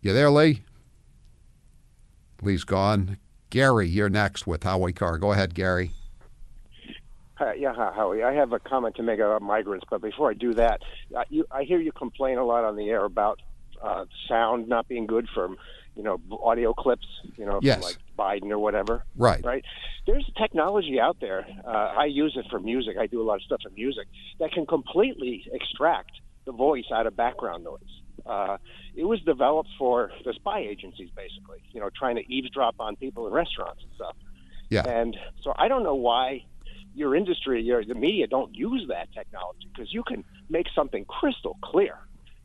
You 0.00 0.12
there, 0.12 0.30
Lee? 0.30 0.62
Lee's 2.42 2.64
gone. 2.64 3.18
Gary, 3.50 3.88
you're 3.88 4.08
next 4.08 4.46
with 4.46 4.64
Howie 4.64 4.92
Carr. 4.92 5.18
Go 5.18 5.30
ahead, 5.32 5.54
Gary. 5.54 5.92
Uh, 7.38 7.52
yeah, 7.52 7.74
Howie. 7.74 8.24
I 8.24 8.32
have 8.32 8.52
a 8.52 8.58
comment 8.58 8.96
to 8.96 9.02
make 9.02 9.20
about 9.20 9.42
migrants, 9.42 9.84
but 9.88 10.02
before 10.02 10.30
I 10.30 10.34
do 10.34 10.54
that, 10.54 10.80
uh, 11.16 11.24
you, 11.28 11.44
I 11.50 11.62
hear 11.62 11.78
you 11.78 11.92
complain 11.92 12.38
a 12.38 12.44
lot 12.44 12.64
on 12.64 12.76
the 12.76 12.88
air 12.88 13.04
about 13.04 13.40
uh, 13.80 14.06
sound 14.28 14.68
not 14.68 14.88
being 14.88 15.06
good 15.06 15.28
from, 15.32 15.56
you 15.96 16.02
know, 16.02 16.20
audio 16.42 16.72
clips, 16.72 17.06
you 17.36 17.44
know, 17.44 17.60
yes. 17.62 17.82
like 17.82 17.96
Biden 18.18 18.50
or 18.50 18.58
whatever. 18.58 19.04
Right. 19.16 19.44
Right. 19.44 19.64
There's 20.06 20.28
technology 20.36 20.98
out 21.00 21.18
there. 21.20 21.46
Uh, 21.66 21.70
I 21.70 22.06
use 22.06 22.34
it 22.36 22.46
for 22.50 22.60
music. 22.60 22.96
I 22.98 23.06
do 23.06 23.20
a 23.22 23.24
lot 23.24 23.36
of 23.36 23.42
stuff 23.42 23.60
for 23.62 23.70
music 23.70 24.08
that 24.40 24.52
can 24.52 24.66
completely 24.66 25.44
extract 25.52 26.12
the 26.44 26.52
voice 26.52 26.86
out 26.92 27.06
of 27.06 27.16
background 27.16 27.64
noise. 27.64 27.80
Uh, 28.26 28.56
it 28.94 29.04
was 29.04 29.20
developed 29.22 29.70
for 29.78 30.10
the 30.24 30.32
spy 30.34 30.60
agencies, 30.60 31.08
basically. 31.16 31.62
You 31.72 31.80
know, 31.80 31.90
trying 31.96 32.16
to 32.16 32.32
eavesdrop 32.32 32.76
on 32.78 32.96
people 32.96 33.26
in 33.26 33.32
restaurants 33.32 33.82
and 33.82 33.92
stuff. 33.94 34.16
Yeah. 34.68 34.86
And 34.86 35.16
so 35.42 35.52
I 35.56 35.68
don't 35.68 35.82
know 35.82 35.94
why 35.94 36.44
your 36.94 37.16
industry, 37.16 37.62
your 37.62 37.84
the 37.84 37.94
media 37.94 38.26
don't 38.26 38.54
use 38.54 38.86
that 38.88 39.12
technology 39.12 39.68
because 39.72 39.92
you 39.92 40.02
can 40.02 40.24
make 40.50 40.66
something 40.74 41.04
crystal 41.04 41.58
clear. 41.62 41.96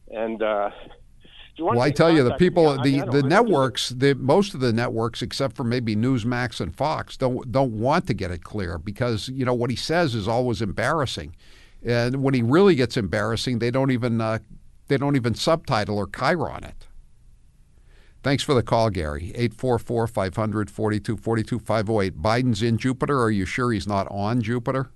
And 0.10 0.42
uh, 0.42 0.72
Well, 1.60 1.82
I 1.82 1.92
tell 1.92 2.12
you, 2.12 2.24
the 2.24 2.30
contact 2.32 2.42
with 2.42 2.42
me, 2.42 2.48
people, 2.50 2.68
I- 2.70 2.74
I 2.76 2.84
the, 2.84 3.22
the 3.22 3.24
networks, 3.28 3.90
the 3.90 4.14
most 4.16 4.54
of 4.54 4.60
the 4.60 4.72
networks, 4.74 5.22
except 5.22 5.56
for 5.56 5.64
maybe 5.64 5.96
Newsmax 5.96 6.62
and 6.62 6.76
Fox, 6.76 7.18
don't 7.18 7.52
don't 7.52 7.72
want 7.80 8.08
to 8.08 8.14
get 8.14 8.32
it 8.32 8.44
clear 8.44 8.78
because 8.78 9.30
you 9.30 9.46
know 9.46 9.54
what 9.54 9.70
he 9.70 9.76
says 9.76 10.14
is 10.14 10.28
always 10.28 10.62
embarrassing, 10.62 11.36
and 11.84 12.22
when 12.24 12.34
he 12.34 12.42
really 12.42 12.76
gets 12.76 12.98
embarrassing, 12.98 13.60
they 13.60 13.72
don't 13.72 13.92
even 13.92 14.22
uh, 14.22 14.40
they 14.88 14.98
don't 14.98 15.16
even 15.16 15.34
subtitle 15.34 15.98
or 15.98 16.08
chyron 16.08 16.64
it. 16.68 16.88
Thanks 18.24 18.44
for 18.44 18.54
the 18.54 18.64
call, 18.64 18.90
Gary. 18.90 19.32
844 19.36 20.08
500 20.08 20.70
4242 20.70 21.60
508. 21.60 22.22
Biden's 22.22 22.62
in 22.62 22.78
Jupiter. 22.78 23.22
Are 23.22 23.32
you 23.32 23.46
sure 23.46 23.72
he's 23.72 23.88
not 23.88 24.08
on 24.12 24.42
Jupiter? 24.42 24.90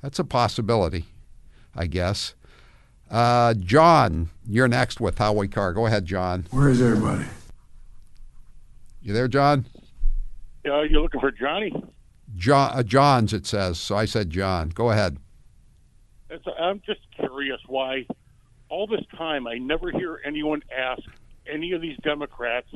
That's 0.00 0.18
a 0.18 0.24
possibility, 0.24 1.06
I 1.74 1.86
guess. 1.86 2.34
Uh, 3.10 3.54
John, 3.54 4.30
you're 4.46 4.68
next 4.68 5.00
with 5.00 5.18
Howie 5.18 5.48
Carr. 5.48 5.72
Go 5.72 5.86
ahead, 5.86 6.06
John. 6.06 6.46
Where 6.50 6.68
is 6.68 6.82
everybody? 6.82 7.24
You 9.02 9.12
there, 9.12 9.28
John? 9.28 9.66
Uh, 10.66 10.82
you're 10.82 11.02
looking 11.02 11.20
for 11.20 11.30
Johnny? 11.30 11.72
John, 12.36 12.72
uh, 12.76 12.82
John's, 12.82 13.32
it 13.32 13.46
says. 13.46 13.78
So 13.78 13.96
I 13.96 14.06
said 14.06 14.30
John. 14.30 14.70
Go 14.70 14.90
ahead. 14.90 15.18
It's, 16.30 16.44
I'm 16.58 16.80
just 16.84 17.00
curious 17.14 17.60
why 17.66 18.06
all 18.68 18.86
this 18.86 19.04
time 19.16 19.46
I 19.46 19.58
never 19.58 19.90
hear 19.90 20.20
anyone 20.24 20.62
ask 20.74 21.02
any 21.46 21.72
of 21.72 21.82
these 21.82 21.96
Democrats 22.02 22.68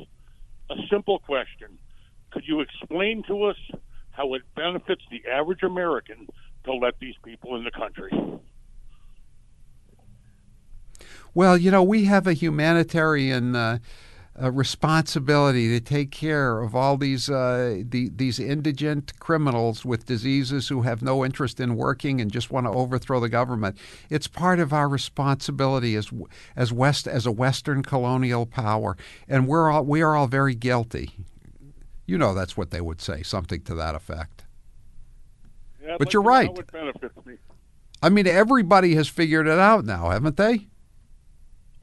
a 0.69 0.75
simple 0.89 1.19
question. 1.19 1.77
Could 2.31 2.43
you 2.47 2.61
explain 2.61 3.23
to 3.27 3.43
us 3.45 3.57
how 4.11 4.33
it 4.35 4.43
benefits 4.55 5.01
the 5.09 5.23
average 5.29 5.63
American 5.63 6.27
to 6.65 6.73
let 6.73 6.99
these 6.99 7.15
people 7.25 7.55
in 7.55 7.63
the 7.63 7.71
country? 7.71 8.11
Well, 11.33 11.57
you 11.57 11.71
know, 11.71 11.83
we 11.83 12.05
have 12.05 12.27
a 12.27 12.33
humanitarian 12.33 13.55
uh, 13.55 13.79
uh, 14.41 14.51
responsibility 14.51 15.67
to 15.67 15.79
take 15.79 16.11
care 16.11 16.61
of 16.61 16.73
all 16.73 16.97
these 16.97 17.29
uh, 17.29 17.81
the, 17.83 18.09
these 18.09 18.39
indigent 18.39 19.17
criminals 19.19 19.83
with 19.83 20.05
diseases 20.05 20.69
who 20.69 20.83
have 20.83 21.01
no 21.01 21.25
interest 21.25 21.59
in 21.59 21.75
working 21.75 22.21
and 22.21 22.31
just 22.31 22.51
want 22.51 22.65
to 22.65 22.71
overthrow 22.71 23.19
the 23.19 23.29
government. 23.29 23.77
It's 24.09 24.27
part 24.27 24.59
of 24.59 24.71
our 24.71 24.87
responsibility 24.87 25.95
as 25.95 26.09
as 26.55 26.71
west 26.71 27.07
as 27.07 27.25
a 27.25 27.31
Western 27.31 27.83
colonial 27.83 28.45
power, 28.45 28.95
and 29.27 29.47
we're 29.47 29.69
all 29.69 29.83
we 29.83 30.01
are 30.01 30.15
all 30.15 30.27
very 30.27 30.55
guilty. 30.55 31.11
You 32.05 32.17
know, 32.17 32.33
that's 32.33 32.57
what 32.57 32.71
they 32.71 32.81
would 32.81 33.01
say, 33.01 33.21
something 33.21 33.61
to 33.63 33.75
that 33.75 33.93
effect. 33.93 34.45
Yeah, 35.81 35.95
But 35.99 36.07
like 36.07 36.13
you're 36.13 36.21
right. 36.23 36.47
How 36.47 36.55
it 36.55 36.71
benefits 36.71 37.25
me. 37.25 37.35
I 38.01 38.09
mean, 38.09 38.25
everybody 38.25 38.95
has 38.95 39.09
figured 39.09 39.47
it 39.47 39.59
out 39.59 39.85
now, 39.85 40.09
haven't 40.09 40.37
they? 40.37 40.68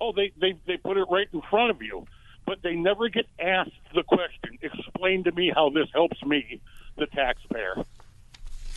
Oh, 0.00 0.12
they, 0.12 0.32
they, 0.40 0.54
they 0.66 0.76
put 0.76 0.96
it 0.96 1.06
right 1.10 1.28
in 1.32 1.42
front 1.42 1.70
of 1.70 1.80
you, 1.82 2.06
but 2.44 2.62
they 2.62 2.74
never 2.74 3.08
get 3.08 3.26
asked 3.38 3.70
the 3.94 4.02
question 4.02 4.58
explain 4.60 5.24
to 5.24 5.32
me 5.32 5.52
how 5.54 5.70
this 5.70 5.88
helps 5.92 6.22
me, 6.24 6.60
the 6.96 7.06
taxpayer. 7.06 7.84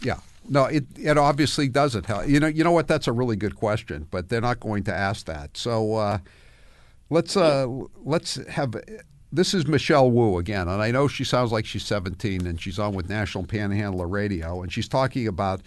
Yeah. 0.02 0.20
No, 0.48 0.66
it 0.66 0.86
it 0.98 1.18
obviously 1.18 1.68
doesn't 1.68 2.06
help. 2.06 2.28
You 2.28 2.40
know, 2.40 2.48
you 2.48 2.64
know 2.64 2.72
what? 2.72 2.88
That's 2.88 3.08
a 3.08 3.12
really 3.12 3.36
good 3.36 3.56
question, 3.56 4.08
but 4.10 4.30
they're 4.30 4.42
not 4.42 4.60
going 4.60 4.84
to 4.86 4.94
ask 4.94 5.26
that. 5.28 5.58
So 5.58 5.96
uh, 5.96 6.18
let's 7.10 7.38
uh, 7.38 7.68
let's 8.04 8.36
have. 8.48 8.76
This 9.32 9.54
is 9.54 9.68
Michelle 9.68 10.10
Wu 10.10 10.40
again, 10.40 10.68
and 10.68 10.82
I 10.82 10.90
know 10.90 11.08
she 11.08 11.24
sounds 11.24 11.52
like 11.52 11.64
she's 11.68 11.86
17, 11.86 12.48
and 12.48 12.60
she's 12.60 12.80
on 12.80 12.96
with 12.96 13.10
National 13.10 13.44
Panhandler 13.44 14.08
Radio, 14.08 14.64
and 14.64 14.74
she's 14.74 14.88
talking 14.88 15.28
about 15.28 15.62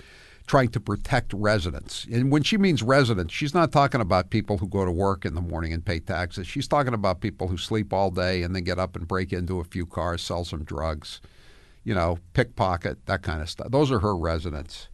trying 0.47 0.69
to 0.69 0.81
protect 0.81 1.33
residents. 1.33 2.07
And 2.11 2.31
when 2.31 2.43
she 2.43 2.59
means 2.59 2.83
residents, 2.83 3.33
she's 3.33 3.55
not 3.55 3.73
talking 3.73 4.01
about 4.01 4.31
people 4.31 4.59
who 4.59 4.69
go 4.69 4.85
to 4.85 4.91
work 4.91 5.25
in 5.25 5.35
the 5.35 5.41
morning 5.41 5.73
and 5.73 5.85
pay 5.85 6.01
taxes. 6.01 6.47
She's 6.47 6.69
talking 6.69 6.95
about 6.95 7.21
people 7.21 7.49
who 7.49 7.57
sleep 7.57 7.93
all 7.93 8.11
day 8.11 8.43
and 8.43 8.55
then 8.55 8.65
get 8.65 8.79
up 8.79 8.97
and 8.97 9.07
break 9.07 9.33
into 9.33 9.61
a 9.61 9.65
few 9.65 9.87
cars, 9.87 10.23
sell 10.23 10.45
some 10.45 10.65
drugs, 10.65 11.21
you 11.85 11.95
know, 11.95 12.19
pickpocket, 12.33 13.07
that 13.07 13.23
kind 13.23 13.41
of 13.41 13.49
stuff. 13.49 13.71
Those 13.71 13.91
are 13.91 14.01
her 14.01 14.17
residents. 14.17 14.89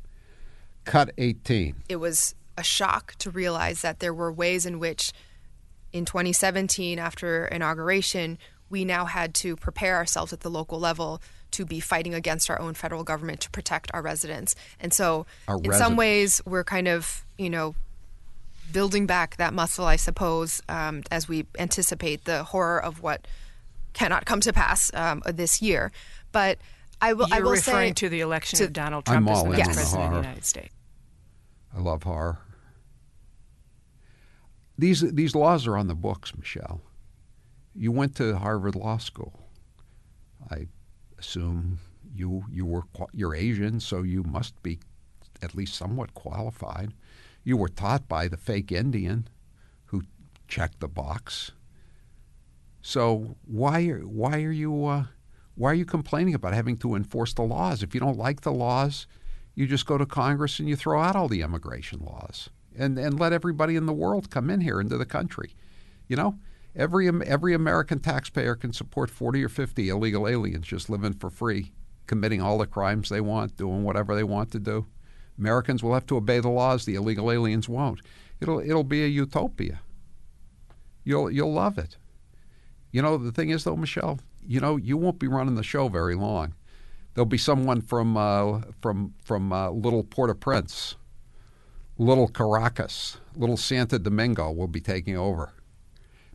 Cut 0.84 1.10
18. 1.18 1.76
It 1.88 1.96
was 1.96 2.34
a 2.56 2.62
shock 2.62 3.14
to 3.16 3.30
realize 3.30 3.82
that 3.82 4.00
there 4.00 4.14
were 4.14 4.32
ways 4.32 4.66
in 4.66 4.78
which, 4.78 5.12
in 5.92 6.04
2017, 6.04 6.98
after 6.98 7.46
inauguration, 7.46 8.38
we 8.70 8.84
now 8.84 9.06
had 9.06 9.34
to 9.34 9.56
prepare 9.56 9.96
ourselves 9.96 10.32
at 10.32 10.40
the 10.40 10.50
local 10.50 10.78
level 10.78 11.22
to 11.52 11.64
be 11.64 11.80
fighting 11.80 12.14
against 12.14 12.50
our 12.50 12.60
own 12.60 12.74
federal 12.74 13.04
government 13.04 13.40
to 13.40 13.50
protect 13.50 13.90
our 13.94 14.02
residents. 14.02 14.54
And 14.80 14.92
so, 14.92 15.26
Our 15.46 15.58
in 15.62 15.72
some 15.72 15.96
ways, 15.96 16.40
we're 16.44 16.64
kind 16.64 16.88
of, 16.88 17.24
you 17.36 17.50
know, 17.50 17.74
building 18.72 19.06
back 19.06 19.36
that 19.38 19.54
muscle, 19.54 19.86
I 19.86 19.96
suppose, 19.96 20.62
um, 20.68 21.02
as 21.10 21.26
we 21.28 21.46
anticipate 21.58 22.24
the 22.24 22.44
horror 22.44 22.82
of 22.82 23.02
what 23.02 23.26
cannot 23.94 24.26
come 24.26 24.40
to 24.40 24.52
pass 24.52 24.92
um, 24.94 25.22
this 25.26 25.62
year. 25.62 25.90
But 26.32 26.58
I 27.00 27.14
will. 27.14 27.26
I 27.32 27.36
You're 27.36 27.44
will 27.46 27.52
referring 27.52 27.90
say 27.90 28.06
to 28.06 28.08
the 28.08 28.20
election 28.20 28.58
to- 28.58 28.64
of 28.64 28.72
Donald 28.72 29.08
I'm 29.08 29.24
Trump 29.24 29.30
as 29.30 29.42
the 29.44 29.48
next 29.50 29.60
on 29.60 29.68
the 29.68 29.74
president 29.74 30.04
of 30.04 30.10
the. 30.10 30.16
United 30.20 30.44
States. 30.44 30.74
I 31.76 31.80
love 31.80 32.02
horror. 32.02 32.38
These 34.76 35.00
these 35.12 35.34
laws 35.34 35.66
are 35.66 35.76
on 35.76 35.88
the 35.88 35.94
books, 35.94 36.36
Michelle. 36.36 36.80
You 37.74 37.90
went 37.92 38.16
to 38.16 38.36
Harvard 38.36 38.74
Law 38.74 38.98
School. 38.98 39.48
I 40.50 40.66
assume 41.18 41.78
you 42.14 42.44
you 42.50 42.66
were 42.66 42.82
you're 43.12 43.34
Asian, 43.34 43.80
so 43.80 44.02
you 44.02 44.22
must 44.22 44.60
be 44.62 44.78
at 45.42 45.54
least 45.54 45.74
somewhat 45.74 46.14
qualified. 46.14 46.94
You 47.44 47.56
were 47.56 47.68
taught 47.68 48.08
by 48.08 48.28
the 48.28 48.36
fake 48.36 48.72
Indian 48.72 49.28
who 49.86 50.02
checked 50.48 50.80
the 50.80 50.88
box. 50.88 51.52
So 52.82 53.36
why 53.44 53.86
are 53.86 54.00
why 54.00 54.42
are 54.42 54.52
you 54.52 54.86
uh, 54.86 55.04
why 55.54 55.70
are 55.70 55.74
you 55.74 55.84
complaining 55.84 56.34
about 56.34 56.54
having 56.54 56.76
to 56.78 56.94
enforce 56.94 57.34
the 57.34 57.42
laws? 57.42 57.82
If 57.82 57.94
you 57.94 58.00
don't 58.00 58.18
like 58.18 58.42
the 58.42 58.52
laws, 58.52 59.06
you 59.54 59.66
just 59.66 59.86
go 59.86 59.98
to 59.98 60.06
Congress 60.06 60.58
and 60.58 60.68
you 60.68 60.76
throw 60.76 61.00
out 61.00 61.16
all 61.16 61.28
the 61.28 61.42
immigration 61.42 62.00
laws 62.04 62.48
and 62.76 62.98
and 62.98 63.18
let 63.18 63.32
everybody 63.32 63.76
in 63.76 63.86
the 63.86 63.92
world 63.92 64.30
come 64.30 64.50
in 64.50 64.60
here 64.60 64.80
into 64.80 64.96
the 64.96 65.06
country. 65.06 65.54
You 66.06 66.16
know, 66.16 66.38
every 66.78 67.10
every 67.26 67.52
American 67.52 67.98
taxpayer 67.98 68.54
can 68.54 68.72
support 68.72 69.10
40 69.10 69.44
or 69.44 69.48
50 69.48 69.88
illegal 69.88 70.28
aliens 70.28 70.66
just 70.66 70.88
living 70.88 71.12
for 71.12 71.28
free, 71.28 71.72
committing 72.06 72.40
all 72.40 72.56
the 72.56 72.66
crimes 72.66 73.08
they 73.08 73.20
want, 73.20 73.56
doing 73.56 73.82
whatever 73.82 74.14
they 74.14 74.24
want 74.24 74.52
to 74.52 74.60
do. 74.60 74.86
Americans 75.36 75.82
will 75.82 75.94
have 75.94 76.06
to 76.06 76.16
obey 76.16 76.40
the 76.40 76.48
laws, 76.48 76.84
the 76.84 76.94
illegal 76.94 77.30
aliens 77.30 77.68
won't. 77.68 78.00
It'll 78.40 78.60
it'll 78.60 78.84
be 78.84 79.04
a 79.04 79.08
utopia. 79.08 79.80
You'll 81.04 81.30
you'll 81.30 81.52
love 81.52 81.76
it. 81.76 81.96
You 82.90 83.02
know, 83.02 83.18
the 83.18 83.32
thing 83.32 83.50
is, 83.50 83.64
though, 83.64 83.76
Michelle, 83.76 84.18
you 84.46 84.60
know, 84.60 84.76
you 84.76 84.96
won't 84.96 85.18
be 85.18 85.28
running 85.28 85.56
the 85.56 85.62
show 85.62 85.88
very 85.88 86.14
long. 86.14 86.54
There'll 87.12 87.26
be 87.26 87.38
someone 87.38 87.82
from 87.82 88.16
uh, 88.16 88.62
from 88.80 89.14
from 89.24 89.52
uh, 89.52 89.70
Little 89.70 90.04
Port-au-Prince, 90.04 90.96
Little 91.98 92.28
Caracas, 92.28 93.18
Little 93.36 93.56
Santo 93.56 93.98
Domingo 93.98 94.50
will 94.50 94.68
be 94.68 94.80
taking 94.80 95.16
over 95.16 95.52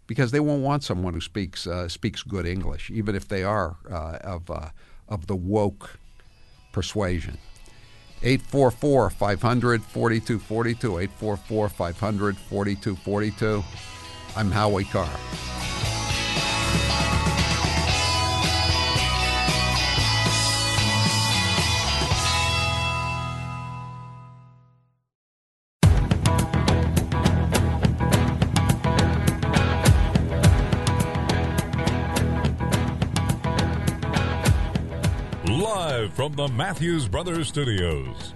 because 0.07 0.31
they 0.31 0.39
won't 0.39 0.61
want 0.61 0.83
someone 0.83 1.13
who 1.13 1.21
speaks 1.21 1.67
uh, 1.67 1.87
speaks 1.87 2.23
good 2.23 2.45
English, 2.45 2.89
even 2.91 3.15
if 3.15 3.27
they 3.27 3.43
are 3.43 3.77
uh, 3.89 4.17
of 4.23 4.49
uh, 4.49 4.69
of 5.07 5.27
the 5.27 5.35
woke 5.35 5.97
persuasion. 6.71 7.37
844 8.23 9.09
500 9.09 9.83
4242. 9.83 10.99
844 10.99 11.69
500 11.69 12.37
4242. 12.37 13.63
I'm 14.35 14.49
Howie 14.51 14.85
Carr. 14.85 15.92
From 36.23 36.35
the 36.35 36.47
Matthews 36.47 37.09
Brothers 37.09 37.49
Studios. 37.49 38.33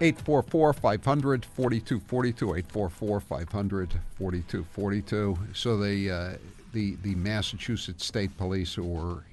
844 0.00 0.72
500 0.72 1.44
4242. 1.44 2.54
844 2.54 3.20
500 3.20 3.92
4242. 4.16 5.38
So 5.52 5.76
the, 5.76 6.10
uh, 6.12 6.32
the, 6.72 6.94
the 7.02 7.16
Massachusetts 7.16 8.06
State 8.06 8.38
Police 8.38 8.78
were 8.78 9.24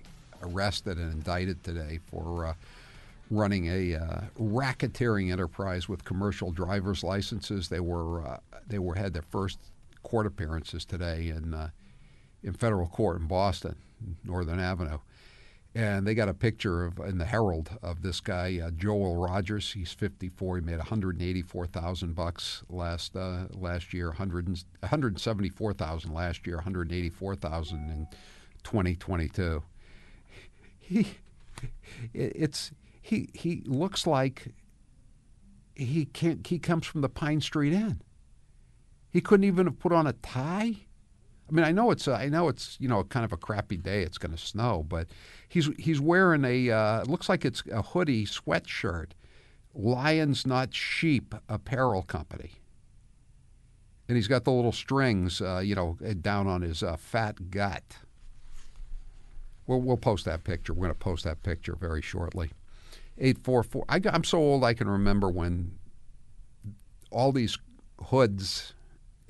arrested 0.42 0.98
and 0.98 1.14
indicted 1.14 1.64
today 1.64 2.00
for 2.10 2.48
uh, 2.48 2.54
running 3.30 3.68
a 3.68 3.94
uh, 3.98 4.22
racketeering 4.40 5.32
enterprise 5.32 5.88
with 5.88 6.04
commercial 6.04 6.50
driver's 6.50 7.04
licenses. 7.04 7.70
They 7.70 7.82
were 7.82 8.26
uh, 8.26 8.40
they 8.66 8.80
were 8.80 8.96
had 8.96 9.14
their 9.14 9.26
first 9.30 9.60
court 10.02 10.26
appearances 10.26 10.86
today 10.86 11.28
in 11.28 11.54
uh, 11.54 11.70
in 12.42 12.54
federal 12.54 12.88
court 12.88 13.22
in 13.22 13.28
Boston, 13.28 13.76
Northern 14.24 14.60
Avenue, 14.60 14.98
And 15.74 16.06
they 16.06 16.14
got 16.14 16.28
a 16.28 16.34
picture 16.34 16.86
of 16.86 17.00
in 17.00 17.18
the 17.18 17.26
Herald 17.26 17.70
of 17.82 18.02
this 18.02 18.20
guy 18.20 18.60
uh, 18.62 18.72
Joel 18.72 19.16
Rogers. 19.16 19.72
He's 19.72 19.94
54. 19.94 20.58
He 20.58 20.62
made 20.64 20.78
184,000 20.78 22.14
bucks 22.14 22.64
last 22.70 23.16
uh, 23.16 23.46
last 23.52 23.94
year. 23.94 24.08
100 24.08 24.48
174,000 24.48 26.14
last 26.14 26.46
year. 26.46 26.58
184,000 26.58 27.90
in 27.90 28.08
2022. 28.64 29.64
He 30.80 31.08
it's 32.14 32.72
he 33.02 33.30
he 33.34 33.64
looks 33.66 34.06
like 34.06 34.54
he 35.76 36.06
can't 36.06 36.46
he 36.46 36.60
comes 36.60 36.86
from 36.86 37.02
the 37.02 37.10
Pine 37.10 37.42
Street 37.42 37.74
Inn. 37.74 38.02
He 39.10 39.22
couldn't 39.22 39.44
even 39.46 39.68
have 39.68 39.80
put 39.80 39.92
on 39.92 40.08
a 40.08 40.14
tie. 40.14 40.78
I 41.52 41.54
mean, 41.54 41.66
I 41.66 41.72
know 41.72 41.92
it's 41.92 42.08
I 42.08 42.30
know 42.30 42.48
it's 42.48 42.78
you 42.80 42.88
know 42.88 43.04
kind 43.04 43.26
of 43.26 43.34
a 43.34 43.38
crappy 43.38 43.76
day. 43.76 44.04
It's 44.04 44.18
going 44.18 44.32
to 44.32 44.38
snow, 44.38 44.86
but 44.88 45.08
he's 45.50 45.70
he's 45.78 46.00
wearing 46.00 46.46
a 46.46 46.72
uh, 46.72 47.04
looks 47.04 47.28
like 47.28 47.44
it's 47.44 47.62
a 47.72 47.82
hoodie 47.82 48.26
sweatshirt, 48.26 49.12
Lions 49.74 50.48
Not 50.48 50.74
Sheep 50.74 51.36
Apparel 51.50 52.04
Company, 52.04 52.52
and 54.08 54.16
he's 54.16 54.30
got 54.30 54.46
the 54.46 54.52
little 54.52 54.72
strings, 54.72 55.42
uh, 55.42 55.60
you 55.60 55.76
know, 55.76 55.98
down 56.22 56.48
on 56.48 56.62
his 56.62 56.84
uh, 56.84 56.96
fat 56.96 57.52
gut. 57.52 57.84
We'll 59.68 59.82
we'll 59.82 59.98
post 59.98 60.24
that 60.26 60.46
picture. 60.46 60.74
We're 60.74 60.88
going 60.88 60.94
to 60.94 61.00
post 61.00 61.26
that 61.26 61.44
picture 61.44 61.76
very 61.76 62.02
shortly. 62.02 62.52
Eight 63.18 63.40
four 63.44 63.62
four. 63.64 63.84
I'm 63.90 64.24
so 64.24 64.38
old 64.38 64.64
I 64.64 64.74
can 64.74 64.90
remember 64.90 65.30
when 65.30 65.74
all 67.12 67.34
these 67.34 67.58
hoods 68.06 68.74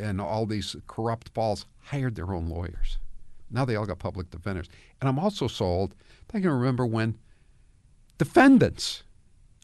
and 0.01 0.19
all 0.19 0.45
these 0.45 0.75
corrupt 0.87 1.33
balls 1.33 1.65
hired 1.79 2.15
their 2.15 2.33
own 2.33 2.47
lawyers. 2.47 2.97
Now 3.49 3.65
they 3.65 3.75
all 3.75 3.85
got 3.85 3.99
public 3.99 4.29
defenders. 4.29 4.67
And 4.99 5.09
I'm 5.09 5.19
also 5.19 5.47
sold, 5.47 5.93
I 6.33 6.39
can 6.39 6.49
remember 6.49 6.85
when 6.85 7.17
defendants 8.17 9.03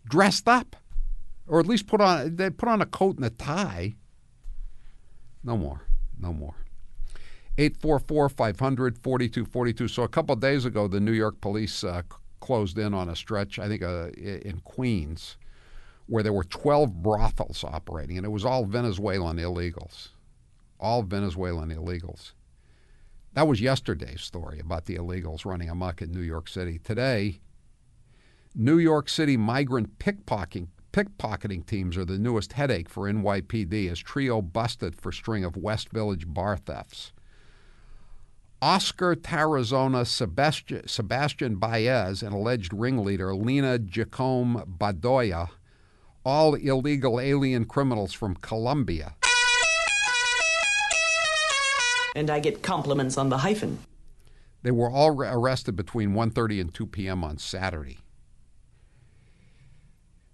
dressed 0.06 0.48
up, 0.48 0.76
or 1.48 1.60
at 1.60 1.66
least 1.66 1.88
put 1.88 2.02
on 2.02 2.36
they 2.36 2.50
put 2.50 2.70
on 2.70 2.82
a 2.82 2.86
coat 2.86 3.16
and 3.16 3.26
a 3.26 3.30
tie. 3.30 3.96
No 5.44 5.58
more. 5.58 5.82
No 6.20 6.34
more. 6.34 6.56
844 7.58 8.30
500 8.30 8.98
4242. 8.98 9.88
So 9.88 10.04
a 10.04 10.08
couple 10.08 10.34
of 10.34 10.42
days 10.42 10.66
ago, 10.66 10.88
the 10.88 11.00
New 11.00 11.14
York 11.14 11.40
police 11.42 11.84
uh, 11.84 12.02
closed 12.40 12.78
in 12.78 12.94
on 12.94 13.10
a 13.10 13.16
stretch, 13.16 13.58
I 13.58 13.68
think 13.68 13.82
uh, 13.82 14.10
in 14.18 14.62
Queens, 14.64 15.38
where 16.08 16.22
there 16.22 16.34
were 16.34 16.44
12 16.44 17.02
brothels 17.02 17.64
operating, 17.64 18.18
and 18.18 18.26
it 18.26 18.30
was 18.30 18.46
all 18.46 18.66
Venezuelan 18.66 19.38
illegals 19.38 20.10
all 20.80 21.04
Venezuelan 21.04 21.70
illegals. 21.70 22.34
That 23.34 23.48
was 23.48 23.62
yesterday's 23.62 24.22
story 24.22 24.60
about 24.60 24.86
the 24.86 24.96
illegals 24.96 25.46
running 25.46 25.70
amok 25.70 26.02
in 26.02 26.12
New 26.12 26.22
York 26.22 26.48
City. 26.48 26.80
Today, 26.80 27.40
New 28.56 28.80
York 28.80 29.10
City 29.10 29.38
migrant 29.38 30.00
pickpocketing, 30.00 30.68
pickpocketing 30.92 31.66
teams 31.66 31.98
are 31.98 32.06
the 32.06 32.18
newest 32.18 32.54
headache 32.54 32.90
for 32.90 33.04
NYPD 33.04 33.92
as 33.92 34.00
trio 34.00 34.42
busted 34.42 35.00
for 35.00 35.12
string 35.12 35.44
of 35.44 35.56
West 35.56 35.90
Village 35.90 36.26
bar 36.28 36.58
thefts. 36.58 37.12
Oscar 38.60 39.16
Tarazona 39.16 40.08
Sebastian, 40.08 40.88
Sebastian 40.88 41.58
Baez 41.58 42.24
and 42.24 42.34
alleged 42.34 42.74
ringleader 42.74 43.36
Lena 43.36 43.78
Jacome 43.78 44.66
Bedoya, 44.80 45.50
all 46.26 46.56
illegal 46.56 47.20
alien 47.20 47.66
criminals 47.66 48.14
from 48.14 48.34
Colombia, 48.36 49.16
and 52.16 52.30
I 52.30 52.40
get 52.40 52.62
compliments 52.62 53.18
on 53.18 53.30
the 53.30 53.40
hyphen. 53.40 53.80
They 54.64 54.72
were 54.72 54.90
all 54.90 55.12
re- 55.12 55.30
arrested 55.30 55.76
between 55.76 56.14
1:30 56.14 56.62
and 56.62 56.74
2 56.74 56.88
p.m. 56.88 57.24
on 57.24 57.38
Saturday. 57.38 58.00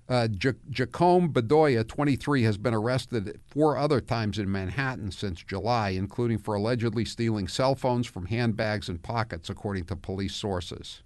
Uh, 0.09 0.27
Jacome 0.27 1.31
Bedoya, 1.31 1.87
23, 1.87 2.43
has 2.43 2.57
been 2.57 2.73
arrested 2.73 3.39
four 3.47 3.77
other 3.77 4.01
times 4.01 4.37
in 4.37 4.51
Manhattan 4.51 5.11
since 5.11 5.41
July, 5.41 5.89
including 5.89 6.37
for 6.37 6.55
allegedly 6.55 7.05
stealing 7.05 7.47
cell 7.47 7.73
phones 7.73 8.05
from 8.05 8.25
handbags 8.25 8.89
and 8.89 9.01
pockets, 9.01 9.49
according 9.49 9.85
to 9.85 9.95
police 9.95 10.35
sources. 10.35 11.01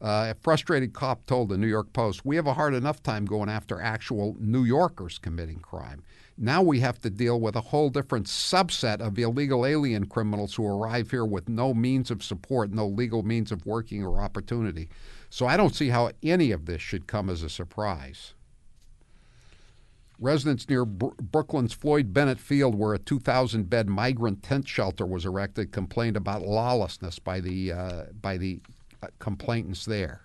Uh, 0.00 0.32
a 0.32 0.34
frustrated 0.42 0.92
cop 0.92 1.24
told 1.26 1.48
the 1.48 1.56
New 1.56 1.68
York 1.68 1.92
Post, 1.92 2.24
We 2.24 2.36
have 2.36 2.46
a 2.46 2.54
hard 2.54 2.74
enough 2.74 3.02
time 3.02 3.24
going 3.24 3.48
after 3.48 3.80
actual 3.80 4.36
New 4.38 4.64
Yorkers 4.64 5.18
committing 5.18 5.60
crime. 5.60 6.02
Now 6.38 6.62
we 6.62 6.80
have 6.80 7.00
to 7.02 7.10
deal 7.10 7.40
with 7.40 7.56
a 7.56 7.60
whole 7.60 7.90
different 7.90 8.26
subset 8.26 9.00
of 9.00 9.18
illegal 9.18 9.66
alien 9.66 10.06
criminals 10.06 10.54
who 10.54 10.66
arrive 10.66 11.10
here 11.10 11.24
with 11.24 11.48
no 11.48 11.74
means 11.74 12.10
of 12.10 12.22
support, 12.22 12.72
no 12.72 12.86
legal 12.86 13.22
means 13.22 13.52
of 13.52 13.66
working 13.66 14.02
or 14.02 14.20
opportunity. 14.20 14.88
So 15.28 15.46
I 15.46 15.56
don't 15.56 15.74
see 15.74 15.88
how 15.88 16.10
any 16.22 16.50
of 16.50 16.66
this 16.66 16.80
should 16.80 17.06
come 17.06 17.28
as 17.28 17.42
a 17.42 17.50
surprise. 17.50 18.34
Residents 20.18 20.68
near 20.68 20.84
Br- 20.84 21.14
Brooklyn's 21.20 21.72
Floyd 21.72 22.12
Bennett 22.14 22.38
Field, 22.38 22.76
where 22.76 22.94
a 22.94 22.98
2,000 22.98 23.68
bed 23.68 23.88
migrant 23.88 24.42
tent 24.42 24.68
shelter 24.68 25.04
was 25.04 25.26
erected, 25.26 25.72
complained 25.72 26.16
about 26.16 26.42
lawlessness 26.42 27.18
by 27.18 27.40
the, 27.40 27.72
uh, 27.72 28.04
by 28.20 28.36
the 28.36 28.60
uh, 29.02 29.08
complainants 29.18 29.84
there. 29.84 30.22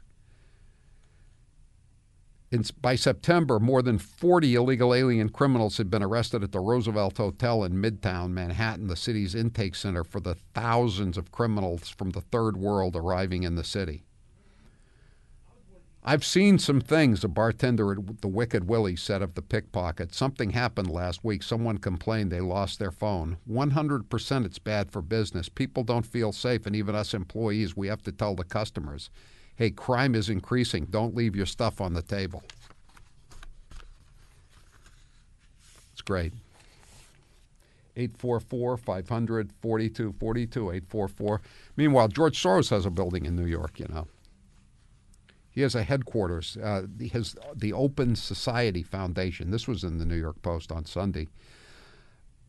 In, 2.49 2.63
by 2.81 2.95
September, 2.95 3.59
more 3.59 3.81
than 3.81 3.97
40 3.97 4.55
illegal 4.55 4.93
alien 4.93 5.27
criminals 5.29 5.77
had 5.77 5.89
been 5.89 6.01
arrested 6.01 6.43
at 6.43 6.53
the 6.53 6.61
Roosevelt 6.61 7.17
Hotel 7.17 7.63
in 7.65 7.73
Midtown 7.73 8.31
Manhattan, 8.31 8.87
the 8.87 8.95
city's 8.95 9.35
intake 9.35 9.75
center 9.75 10.05
for 10.05 10.21
the 10.21 10.35
thousands 10.53 11.17
of 11.17 11.31
criminals 11.31 11.89
from 11.89 12.11
the 12.11 12.21
third 12.21 12.55
world 12.55 12.95
arriving 12.95 13.43
in 13.43 13.55
the 13.55 13.65
city. 13.65 14.03
I've 16.05 16.23
seen 16.23 16.57
some 16.57 16.79
things, 16.79 17.25
a 17.25 17.27
bartender 17.27 17.91
at 17.91 18.21
the 18.21 18.29
Wicked 18.29 18.69
Willie 18.69 18.95
said 18.95 19.21
of 19.21 19.33
the 19.33 19.41
pickpocket. 19.41 20.15
Something 20.15 20.51
happened 20.51 20.89
last 20.89 21.25
week. 21.25 21.43
Someone 21.43 21.79
complained 21.79 22.31
they 22.31 22.39
lost 22.39 22.79
their 22.79 22.93
phone. 22.93 23.39
100% 23.49 24.45
it's 24.45 24.59
bad 24.59 24.89
for 24.89 25.01
business. 25.01 25.49
People 25.49 25.83
don't 25.83 26.05
feel 26.05 26.31
safe, 26.31 26.65
and 26.65 26.77
even 26.77 26.95
us 26.95 27.13
employees, 27.13 27.75
we 27.75 27.89
have 27.89 28.03
to 28.03 28.13
tell 28.13 28.35
the 28.35 28.45
customers 28.45 29.09
hey, 29.57 29.71
crime 29.71 30.15
is 30.15 30.29
increasing. 30.29 30.85
Don't 30.85 31.15
leave 31.15 31.35
your 31.35 31.45
stuff 31.45 31.81
on 31.81 31.93
the 31.93 32.01
table. 32.01 32.43
It's 35.91 36.01
great. 36.01 36.31
844 37.97 38.77
500 38.77 39.51
4242 39.59 40.71
844. 40.71 41.41
Meanwhile, 41.75 42.07
George 42.09 42.41
Soros 42.41 42.69
has 42.69 42.85
a 42.85 42.91
building 42.91 43.25
in 43.25 43.35
New 43.35 43.47
York, 43.47 43.79
you 43.79 43.87
know. 43.89 44.07
He 45.49 45.61
has 45.61 45.73
a 45.73 45.81
headquarters, 45.81 46.55
uh, 46.61 46.83
his, 46.99 47.35
the 47.55 47.73
Open 47.73 48.15
Society 48.15 48.83
Foundation. 48.83 49.49
This 49.49 49.67
was 49.67 49.83
in 49.83 49.97
the 49.97 50.05
New 50.05 50.15
York 50.15 50.39
Post 50.43 50.71
on 50.71 50.85
Sunday. 50.85 51.29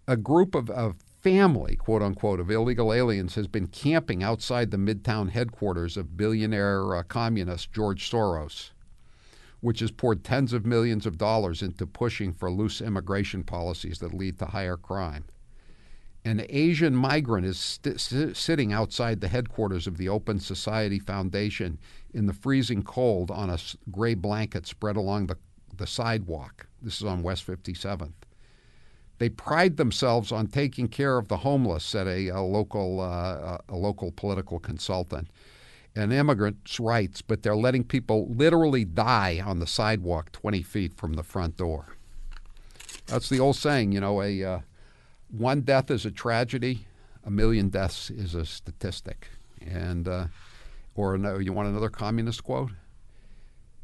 A 0.07 0.19
group 0.19 0.55
of, 0.55 0.69
of 0.69 0.97
family, 1.21 1.77
quote 1.77 2.03
unquote, 2.03 2.41
of 2.41 2.51
illegal 2.51 2.93
aliens 2.93 3.35
has 3.35 3.47
been 3.47 3.67
camping 3.67 4.23
outside 4.23 4.71
the 4.71 4.77
Midtown 4.77 5.31
headquarters 5.31 5.97
of 5.97 6.17
billionaire 6.17 6.97
uh, 6.97 7.03
communist 7.03 7.73
George 7.73 8.11
Soros, 8.11 8.71
which 9.61 9.81
has 9.81 9.91
poured 9.91 10.25
tens 10.25 10.53
of 10.53 10.67
millions 10.67 11.07
of 11.07 11.19
dollars 11.19 11.63
into 11.63 11.87
pushing 11.87 12.33
for 12.33 12.51
loose 12.51 12.81
immigration 12.81 13.43
policies 13.43 13.99
that 13.99 14.15
lead 14.15 14.39
to 14.39 14.47
higher 14.47 14.77
crime. 14.77 15.25
An 16.25 16.45
Asian 16.49 16.95
migrant 16.95 17.47
is 17.47 17.59
st- 17.59 18.37
sitting 18.37 18.73
outside 18.73 19.21
the 19.21 19.29
headquarters 19.29 19.87
of 19.87 19.97
the 19.97 20.09
Open 20.09 20.41
Society 20.41 20.99
Foundation 20.99 21.79
in 22.13 22.27
the 22.27 22.33
freezing 22.33 22.83
cold 22.83 23.31
on 23.31 23.51
a 23.51 23.59
gray 23.91 24.15
blanket 24.15 24.67
spread 24.67 24.97
along 24.97 25.29
the, 25.29 25.37
the 25.75 25.87
sidewalk. 25.87 26.67
This 26.83 26.97
is 26.97 27.05
on 27.05 27.23
West 27.23 27.47
57th. 27.47 28.13
They 29.19 29.29
pride 29.29 29.77
themselves 29.77 30.31
on 30.31 30.47
taking 30.47 30.89
care 30.89 31.19
of 31.19 31.29
the 31.29 31.39
homeless, 31.39 31.85
said 31.85 32.07
a, 32.07 32.29
a 32.29 32.41
local 32.41 33.01
uh, 33.01 33.59
a 33.69 33.77
local 33.77 34.13
political 34.13 34.59
consultant. 34.59 35.29
And 35.97 36.13
immigrants' 36.13 36.79
rights, 36.79 37.23
but 37.23 37.43
they're 37.43 37.57
letting 37.57 37.83
people 37.83 38.29
literally 38.31 38.85
die 38.85 39.43
on 39.45 39.59
the 39.59 39.67
sidewalk 39.67 40.31
20 40.31 40.63
feet 40.63 40.95
from 40.97 41.15
the 41.15 41.25
front 41.25 41.57
door. 41.57 41.97
That's 43.07 43.29
the 43.29 43.41
old 43.41 43.57
saying, 43.57 43.91
you 43.91 44.01
know, 44.01 44.23
a 44.23 44.45
uh, 44.45 44.61
one 45.31 45.63
death 45.63 45.91
is 45.91 46.07
a 46.07 46.13
tragedy, 46.13 46.87
a 47.25 47.31
million 47.31 47.69
deaths 47.69 48.11
is 48.11 48.35
a 48.35 48.45
statistic. 48.45 49.29
And 49.67 50.07
uh, 50.07 50.27
or 50.95 51.19
no, 51.19 51.39
you 51.39 51.53
want 51.53 51.69
another 51.69 51.89
communist 51.89 52.45
quote? 52.45 52.73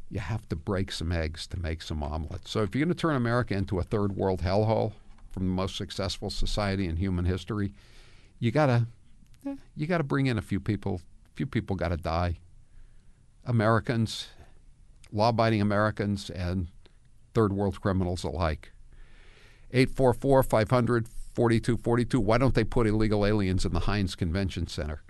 You 0.09 0.19
have 0.19 0.47
to 0.49 0.55
break 0.55 0.91
some 0.91 1.11
eggs 1.11 1.47
to 1.47 1.59
make 1.59 1.81
some 1.81 2.03
omelets. 2.03 2.51
So 2.51 2.61
if 2.61 2.75
you're 2.75 2.85
going 2.85 2.95
to 2.95 2.99
turn 2.99 3.15
America 3.15 3.55
into 3.55 3.79
a 3.79 3.83
third 3.83 4.15
world 4.15 4.41
hellhole, 4.41 4.93
from 5.35 5.43
the 5.43 5.53
most 5.53 5.75
successful 5.75 6.29
society 6.29 6.85
in 6.85 6.95
human 6.95 7.25
history, 7.25 7.73
you 8.39 8.51
gotta 8.51 8.87
you 9.75 9.85
gotta 9.85 10.03
bring 10.03 10.27
in 10.27 10.37
a 10.37 10.41
few 10.41 10.61
people. 10.61 11.01
A 11.25 11.35
few 11.35 11.45
people 11.45 11.75
got 11.75 11.89
to 11.89 11.97
die. 11.97 12.37
Americans, 13.43 14.29
law-abiding 15.11 15.61
Americans, 15.61 16.29
and 16.29 16.69
third 17.33 17.51
world 17.51 17.81
criminals 17.81 18.23
alike. 18.23 18.71
844 19.71 20.43
500 20.43 21.07
4242. 21.07 22.21
Why 22.21 22.37
don't 22.37 22.55
they 22.55 22.63
put 22.63 22.87
illegal 22.87 23.25
aliens 23.25 23.65
in 23.65 23.73
the 23.73 23.81
Hynes 23.81 24.15
Convention 24.15 24.67
Center? 24.67 25.03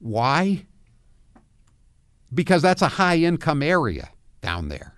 Why? 0.00 0.66
Because 2.32 2.60
that's 2.60 2.82
a 2.82 2.88
high 2.88 3.16
income 3.16 3.62
area 3.62 4.10
down 4.42 4.68
there. 4.68 4.96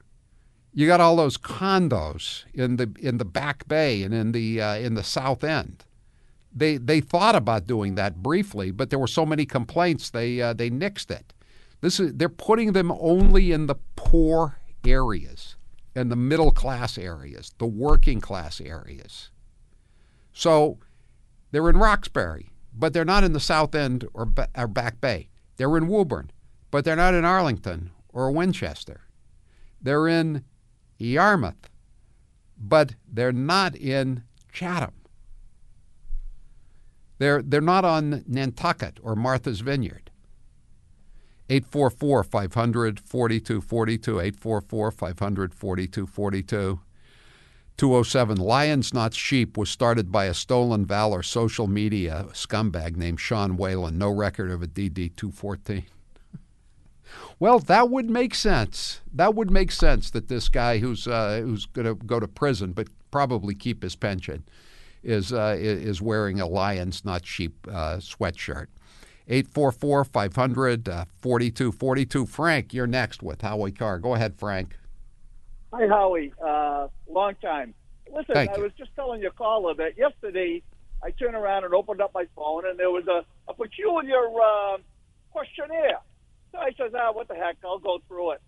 You 0.77 0.89
got 0.89 1.01
all 1.01 1.15
those 1.15 1.39
condos 1.39 2.45
in 2.53 2.77
the 2.77 2.93
in 2.99 3.19
the 3.19 3.25
Back 3.25 3.69
Bay 3.69 4.03
and 4.03 4.13
in 4.13 4.33
the 4.33 4.61
uh, 4.61 4.75
in 4.75 4.95
the 4.95 5.05
South 5.05 5.45
End. 5.45 5.85
They 6.53 6.79
they 6.79 7.01
thought 7.01 7.37
about 7.37 7.69
doing 7.69 7.95
that 7.95 8.23
briefly, 8.23 8.73
but 8.73 8.91
there 8.91 8.99
were 8.99 9.07
so 9.07 9.25
many 9.25 9.47
complaints 9.47 10.11
they 10.11 10.41
uh, 10.41 10.53
they 10.53 10.71
nixed 10.71 11.13
it. 11.13 11.33
This 11.81 12.01
is 12.01 12.15
they're 12.15 12.29
putting 12.29 12.73
them 12.73 12.91
only 12.91 13.53
in 13.53 13.67
the 13.67 13.77
poor 13.95 14.59
areas 14.85 15.57
and 15.95 16.11
the 16.11 16.17
middle 16.17 16.51
class 16.51 16.99
areas, 16.99 17.53
the 17.59 17.67
working 17.67 18.21
class 18.21 18.61
areas. 18.61 19.31
So 20.33 20.79
they're 21.53 21.71
in 21.71 21.77
Roxbury, 21.77 22.51
but 22.75 22.93
they're 22.93 23.05
not 23.05 23.23
in 23.23 23.33
the 23.33 23.39
South 23.39 23.77
End 23.77 24.09
or, 24.13 24.29
or 24.57 24.67
Back 24.67 25.01
Bay. 25.01 25.29
They're 25.57 25.77
in 25.77 25.87
Woburn, 25.87 26.33
but 26.73 26.85
they're 26.85 26.97
not 26.97 27.15
in 27.15 27.25
Arlington 27.25 27.93
or 28.09 28.33
Winchester. 28.33 29.03
They're 29.81 30.09
in 30.09 30.45
Yarmouth, 31.05 31.69
but 32.59 32.95
they're 33.11 33.33
not 33.33 33.77
in 33.77 34.25
Chatham. 34.53 34.93
They're, 37.19 37.43
they're 37.43 37.61
not 37.61 37.85
on 37.85 38.25
Nantucket 38.27 38.99
or 39.03 39.15
Martha's 39.15 39.61
Vineyard. 39.61 40.11
844 41.51 42.25
500 42.25 43.01
4242. 43.01 44.21
844 44.21 44.91
500 44.91 45.55
4242. 45.55 46.81
207 47.77 48.37
Lions 48.39 48.95
Not 48.95 49.15
Sheep 49.15 49.59
was 49.59 49.69
started 49.69 50.13
by 50.13 50.27
a 50.27 50.35
stolen 50.35 50.87
valor 50.87 51.23
social 51.23 51.67
media 51.67 52.27
scumbag 52.31 52.97
named 52.97 53.21
Sean 53.21 53.57
Whalen. 53.57 53.99
No 53.99 54.11
record 54.11 54.51
of 54.51 54.63
a 54.63 54.67
DD 54.67 55.15
214. 55.17 55.85
Well, 57.39 57.59
that 57.61 57.91
would 57.91 58.11
make 58.11 58.35
sense. 58.35 59.01
That 59.13 59.35
would 59.35 59.51
make 59.51 59.71
sense 59.71 60.11
that 60.11 60.29
this 60.29 60.49
guy 60.49 60.79
who's 60.79 61.07
uh, 61.07 61.41
who's 61.43 61.67
going 61.67 61.87
to 61.87 61.95
go 61.95 62.21
to 62.21 62.29
prison 62.29 62.73
but 62.73 62.89
probably 63.11 63.55
keep 63.55 63.83
his 63.83 63.97
pension 63.97 64.45
is 65.03 65.33
uh, 65.33 65.57
is 65.59 66.03
wearing 66.03 66.41
a 66.41 66.47
Lions 66.47 67.05
Not 67.05 67.27
Sheep 67.27 67.67
uh, 67.69 67.97
sweatshirt. 67.97 68.67
844 69.27 70.05
500 70.05 70.87
4242. 70.87 72.27
Frank, 72.27 72.75
you're 72.75 72.87
next 72.87 73.23
with 73.23 73.41
Howie 73.41 73.73
Carr. 73.73 73.99
Go 73.99 74.15
ahead, 74.15 74.37
Frank. 74.37 74.77
Hi, 75.73 75.87
Howie. 75.89 76.33
Uh, 76.45 76.89
long 77.09 77.35
time. 77.37 77.75
Listen, 78.13 78.35
Thank 78.35 78.51
I 78.51 78.57
you. 78.57 78.63
was 78.63 78.73
just 78.79 78.95
telling 78.95 79.21
your 79.21 79.33
caller 79.33 79.75
that 79.75 79.97
yesterday 79.97 80.63
I 81.03 81.11
turned 81.11 81.35
around 81.35 81.65
and 81.65 81.75
opened 81.75 82.01
up 82.01 82.13
my 82.15 82.27
phone 82.37 82.67
and 82.67 82.79
there 82.79 82.91
was 82.91 83.07
a, 83.09 83.25
a 83.49 83.55
peculiar 83.55 84.25
uh, 84.43 84.77
questionnaire. 85.31 85.99
So 86.55 86.61
I 86.61 86.71
says, 86.79 86.93
ah, 86.97 87.11
what 87.13 87.27
the 87.27 87.35
heck, 87.35 87.57
I'll 87.65 87.81
go 87.81 87.99
through 88.07 88.33
it. 88.33 88.43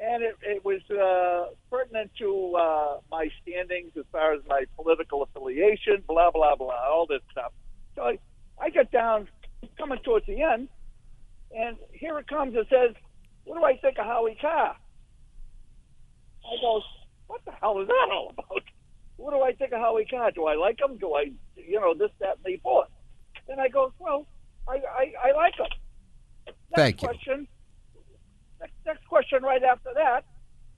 And 0.00 0.22
it, 0.22 0.36
it 0.42 0.64
was 0.64 0.82
uh, 0.90 1.54
pertinent 1.70 2.10
to 2.18 2.56
uh, 2.56 2.98
my 3.10 3.28
standings 3.40 3.92
as 3.96 4.04
far 4.10 4.34
as 4.34 4.40
my 4.48 4.64
political 4.74 5.22
affiliation, 5.22 6.02
blah, 6.08 6.32
blah, 6.32 6.56
blah, 6.56 6.74
all 6.90 7.06
this 7.08 7.22
stuff. 7.30 7.52
So 7.94 8.02
I, 8.02 8.18
I 8.60 8.70
get 8.70 8.90
down, 8.90 9.28
coming 9.78 9.98
towards 10.04 10.26
the 10.26 10.42
end, 10.42 10.68
and 11.56 11.76
here 11.92 12.18
it 12.18 12.26
comes. 12.26 12.56
It 12.56 12.66
says, 12.68 12.96
what 13.44 13.58
do 13.58 13.64
I 13.64 13.76
think 13.76 13.96
of 13.98 14.06
Howie 14.06 14.36
Carr? 14.40 14.76
I 16.44 16.60
go, 16.60 16.82
what 17.28 17.44
the 17.44 17.52
hell 17.52 17.80
is 17.80 17.86
that 17.86 18.08
all 18.12 18.30
about? 18.30 18.62
What 19.16 19.30
do 19.30 19.40
I 19.40 19.52
think 19.52 19.72
of 19.72 19.80
Howie 19.80 20.04
Carr? 20.04 20.32
Do 20.32 20.46
I 20.46 20.56
like 20.56 20.80
him? 20.80 20.98
Do 20.98 21.14
I, 21.14 21.30
you 21.54 21.80
know, 21.80 21.94
this, 21.94 22.10
that, 22.18 22.36
and 22.36 22.44
the 22.44 22.60
fourth? 22.62 22.88
Then 23.48 23.60
I 23.60 23.68
go, 23.68 23.92
well, 24.00 24.26
I, 24.68 24.74
I, 24.74 25.28
I 25.28 25.32
like 25.32 25.54
him. 25.54 25.66
Next 26.46 26.82
Thank 26.82 27.02
you. 27.02 27.08
question. 27.08 27.25
Next, 29.60 29.62
next 29.62 29.62
question 29.62 29.62
right 29.62 29.70
after 29.70 29.90
that 29.94 30.24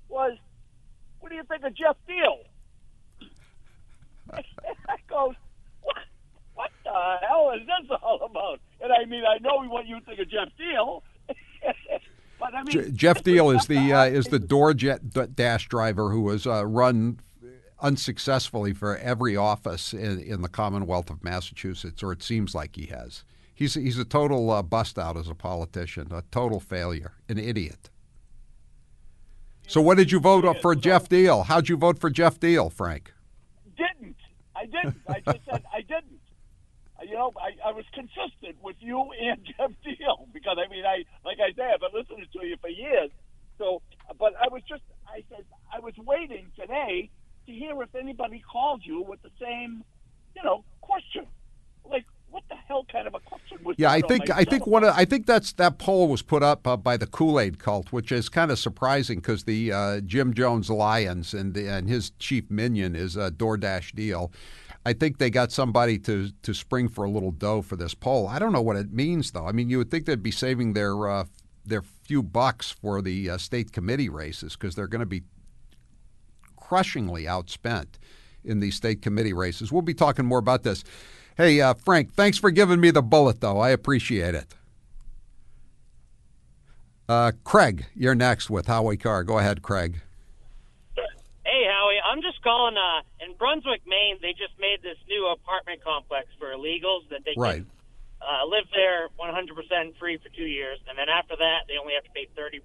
was, 0.08 0.38
what 1.20 1.30
do 1.30 1.36
you 1.36 1.42
think 1.44 1.64
of 1.64 1.74
Jeff 1.74 1.96
Diehl? 2.08 2.44
I 4.88 4.96
goes, 5.08 5.34
what, 5.82 5.96
what 6.54 6.70
the 6.84 7.26
hell 7.26 7.52
is 7.54 7.66
this 7.66 7.98
all 8.02 8.22
about? 8.22 8.60
And 8.80 8.92
I 8.92 9.04
mean, 9.04 9.24
I 9.24 9.38
know 9.38 9.68
what 9.68 9.86
you 9.86 9.98
think 10.06 10.20
of 10.20 10.30
Jeff 10.30 10.48
Diehl, 10.58 11.02
but 12.40 12.54
I 12.54 12.62
mean, 12.62 12.72
J- 12.72 12.90
Jeff 12.90 13.22
Diehl 13.22 13.56
is 13.56 13.66
the 13.66 13.92
uh, 13.92 14.04
is 14.04 14.26
the 14.26 14.38
DoorJet 14.38 15.12
d- 15.12 15.32
dash 15.34 15.68
driver 15.68 16.10
who 16.10 16.28
has 16.30 16.46
uh, 16.46 16.66
run 16.66 17.20
unsuccessfully 17.80 18.72
for 18.72 18.96
every 18.98 19.36
office 19.36 19.92
in, 19.92 20.20
in 20.20 20.42
the 20.42 20.48
Commonwealth 20.48 21.10
of 21.10 21.22
Massachusetts, 21.24 22.02
or 22.02 22.12
it 22.12 22.22
seems 22.22 22.54
like 22.54 22.76
he 22.76 22.86
has. 22.86 23.24
He's 23.54 23.74
he's 23.74 23.98
a 23.98 24.04
total 24.04 24.50
uh, 24.50 24.62
bust 24.62 24.98
out 24.98 25.16
as 25.16 25.28
a 25.28 25.34
politician, 25.34 26.08
a 26.12 26.22
total 26.30 26.60
failure, 26.60 27.12
an 27.28 27.38
idiot. 27.38 27.90
So, 29.68 29.83
what 29.83 29.98
did 29.98 30.11
you 30.11 30.18
vote 30.18 30.62
for 30.62 30.74
Jeff 30.74 31.11
Diehl? 31.11 31.44
How'd 31.44 31.68
you 31.68 31.76
vote 31.76 31.98
for 31.98 32.09
Jeff 32.09 32.40
Diehl, 32.40 32.72
Frank? 32.72 33.12
didn't. 33.76 34.16
I 34.57 34.64
didn't. 34.64 35.00
I 35.09 35.20
just 35.20 35.44
said 35.44 35.62
I 35.72 35.81
didn't. 35.83 36.20
You 37.07 37.14
know, 37.14 37.33
I, 37.37 37.68
I 37.68 37.72
was 37.72 37.85
consistent 37.94 38.57
with 38.62 38.76
you 38.81 38.98
and 39.20 39.44
Jeff 39.57 39.70
Diehl 39.85 40.26
because 40.33 40.57
I 40.59 40.68
mean, 40.70 40.85
I 40.85 41.04
like 41.24 41.38
I 41.38 41.52
said, 41.54 41.70
I've 41.74 41.81
been 41.81 42.00
listening 42.00 42.26
to 42.33 42.46
you 42.46 42.57
for 42.61 42.68
years. 42.68 43.11
So, 43.59 43.83
but 44.18 44.33
I 44.40 44.48
was 44.48 44.62
just, 44.68 44.83
I 45.07 45.22
said, 45.28 45.44
I 45.72 45.81
was 45.81 45.94
waiting 45.98 46.46
today 46.59 47.11
to 47.46 47.52
hear 47.52 47.83
if 47.83 47.94
anybody 47.94 48.42
called 48.50 48.83
you 48.85 49.02
with 49.02 49.20
the 49.22 49.31
same, 49.40 49.85
you 50.37 50.42
know, 50.44 50.64
question. 50.81 51.26
Like, 51.85 52.07
what 52.30 52.42
the 52.48 52.56
hell 52.56 52.86
kind 52.90 53.06
of 53.06 53.14
a 53.14 53.20
question 53.20 53.58
was 53.64 53.76
Yeah, 53.78 53.88
that 53.88 54.04
I 54.04 54.08
think 54.08 54.30
I 54.30 54.44
think 54.44 54.66
one 54.66 54.84
of, 54.84 54.94
I 54.94 55.04
think 55.04 55.26
that's 55.26 55.52
that 55.54 55.78
poll 55.78 56.08
was 56.08 56.22
put 56.22 56.42
up 56.42 56.66
uh, 56.66 56.76
by 56.76 56.96
the 56.96 57.06
Kool 57.06 57.40
Aid 57.40 57.58
cult, 57.58 57.92
which 57.92 58.12
is 58.12 58.28
kind 58.28 58.50
of 58.50 58.58
surprising 58.58 59.18
because 59.18 59.44
the 59.44 59.72
uh, 59.72 60.00
Jim 60.00 60.34
Jones 60.34 60.70
Lyons 60.70 61.34
and 61.34 61.54
the, 61.54 61.66
and 61.66 61.88
his 61.88 62.10
chief 62.18 62.50
minion 62.50 62.94
is 62.94 63.16
a 63.16 63.30
DoorDash 63.30 63.94
Diehl. 63.94 64.32
I 64.84 64.92
think 64.92 65.18
they 65.18 65.30
got 65.30 65.52
somebody 65.52 65.98
to 66.00 66.30
to 66.42 66.54
spring 66.54 66.88
for 66.88 67.04
a 67.04 67.10
little 67.10 67.32
dough 67.32 67.62
for 67.62 67.76
this 67.76 67.94
poll. 67.94 68.28
I 68.28 68.38
don't 68.38 68.52
know 68.52 68.62
what 68.62 68.76
it 68.76 68.92
means 68.92 69.32
though. 69.32 69.46
I 69.46 69.52
mean, 69.52 69.70
you 69.70 69.78
would 69.78 69.90
think 69.90 70.06
they'd 70.06 70.22
be 70.22 70.30
saving 70.30 70.72
their 70.72 71.08
uh, 71.08 71.24
their 71.64 71.82
few 71.82 72.22
bucks 72.22 72.70
for 72.70 73.02
the 73.02 73.30
uh, 73.30 73.38
state 73.38 73.72
committee 73.72 74.08
races 74.08 74.54
because 74.54 74.74
they're 74.74 74.86
going 74.86 75.00
to 75.00 75.06
be 75.06 75.22
crushingly 76.56 77.24
outspent 77.24 77.86
in 78.44 78.60
these 78.60 78.76
state 78.76 79.02
committee 79.02 79.32
races. 79.32 79.72
We'll 79.72 79.82
be 79.82 79.94
talking 79.94 80.24
more 80.24 80.38
about 80.38 80.62
this. 80.62 80.84
Hey, 81.38 81.61
uh, 81.61 81.74
Frank, 81.74 82.14
thanks 82.14 82.37
for 82.37 82.51
giving 82.51 82.81
me 82.81 82.90
the 82.90 83.01
bullet, 83.01 83.40
though. 83.40 83.61
I 83.61 83.70
appreciate 83.70 84.35
it. 84.35 84.57
Uh, 87.09 87.31
Craig, 87.44 87.87
you're 87.94 88.16
next 88.16 88.51
with 88.51 88.66
Howie 88.66 88.96
Carr. 88.96 89.22
Go 89.22 89.38
ahead, 89.38 89.62
Craig. 89.62 90.01
Hey, 91.46 91.64
Howie, 91.70 92.03
I'm 92.05 92.20
just 92.22 92.42
calling. 92.42 92.74
Uh, 92.77 93.03
in 93.24 93.37
Brunswick, 93.38 93.83
Maine, 93.87 94.18
they 94.20 94.33
just 94.33 94.59
made 94.59 94.83
this 94.83 94.98
new 95.09 95.29
apartment 95.31 95.83
complex 95.85 96.27
for 96.40 96.48
illegals 96.53 97.09
that 97.11 97.20
they 97.24 97.35
Right. 97.37 97.62
can 97.62 97.70
uh, 98.20 98.44
live 98.44 98.66
there 98.74 99.07
100% 99.16 99.96
free 99.96 100.18
for 100.18 100.29
two 100.35 100.44
years, 100.44 100.81
and 100.88 100.98
then 100.98 101.09
after 101.09 101.37
that, 101.37 101.61
they 101.68 101.79
only 101.81 101.94
have 101.94 102.03
to 102.03 102.11
pay 102.11 102.27
30%. 102.37 102.61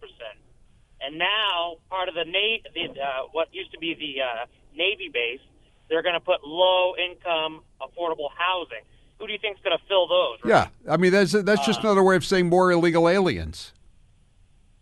And 1.00 1.20
now, 1.20 1.78
part 1.92 2.10
of 2.10 2.16
the, 2.16 2.26
na- 2.26 2.66
the 2.74 3.00
uh, 3.00 3.30
what 3.34 3.54
used 3.54 3.72
to 3.74 3.78
be 3.78 3.94
the 3.94 4.24
uh, 4.24 4.46
Navy 4.76 5.10
base, 5.14 5.46
they're 5.94 6.02
going 6.02 6.16
to 6.16 6.20
put 6.20 6.44
low-income, 6.44 7.62
affordable 7.80 8.30
housing. 8.36 8.82
Who 9.20 9.28
do 9.28 9.34
you 9.34 9.38
think's 9.40 9.62
going 9.64 9.78
to 9.78 9.84
fill 9.88 10.08
those? 10.08 10.40
Yeah, 10.44 10.70
I 10.90 10.98
mean 10.98 11.12
that's 11.12 11.34
that's 11.34 11.64
just 11.64 11.80
uh, 11.80 11.84
another 11.84 12.02
way 12.02 12.16
of 12.16 12.26
saying 12.26 12.50
more 12.50 12.72
illegal 12.72 13.08
aliens. 13.08 13.74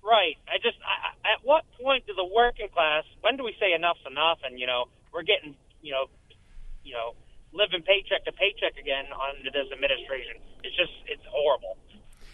Right. 0.02 0.38
I 0.48 0.56
just, 0.64 0.78
I, 0.82 1.08
I- 1.08 1.34
at 1.34 1.40
what 1.44 1.64
point 1.82 2.06
do 2.08 2.14
the 2.16 2.26
working 2.26 2.68
class? 2.70 3.04
When 3.22 3.36
do 3.38 3.44
we 3.44 3.54
say 3.60 3.74
enough's 3.74 4.00
enough? 4.10 4.40
And 4.46 4.58
you 4.60 4.68
know, 4.68 4.86
we're 5.14 5.24
getting, 5.24 5.54
you 5.82 5.92
know, 5.92 6.06
you 6.84 6.94
know, 6.94 7.14
living 7.54 7.84
paycheck 7.84 8.24
to 8.26 8.32
paycheck 8.32 8.78
again 8.80 9.06
under 9.12 9.52
this 9.52 9.72
administration. 9.72 10.42
It's 10.64 10.76
just, 10.76 10.92
it's 11.08 11.22
horrible. 11.30 11.78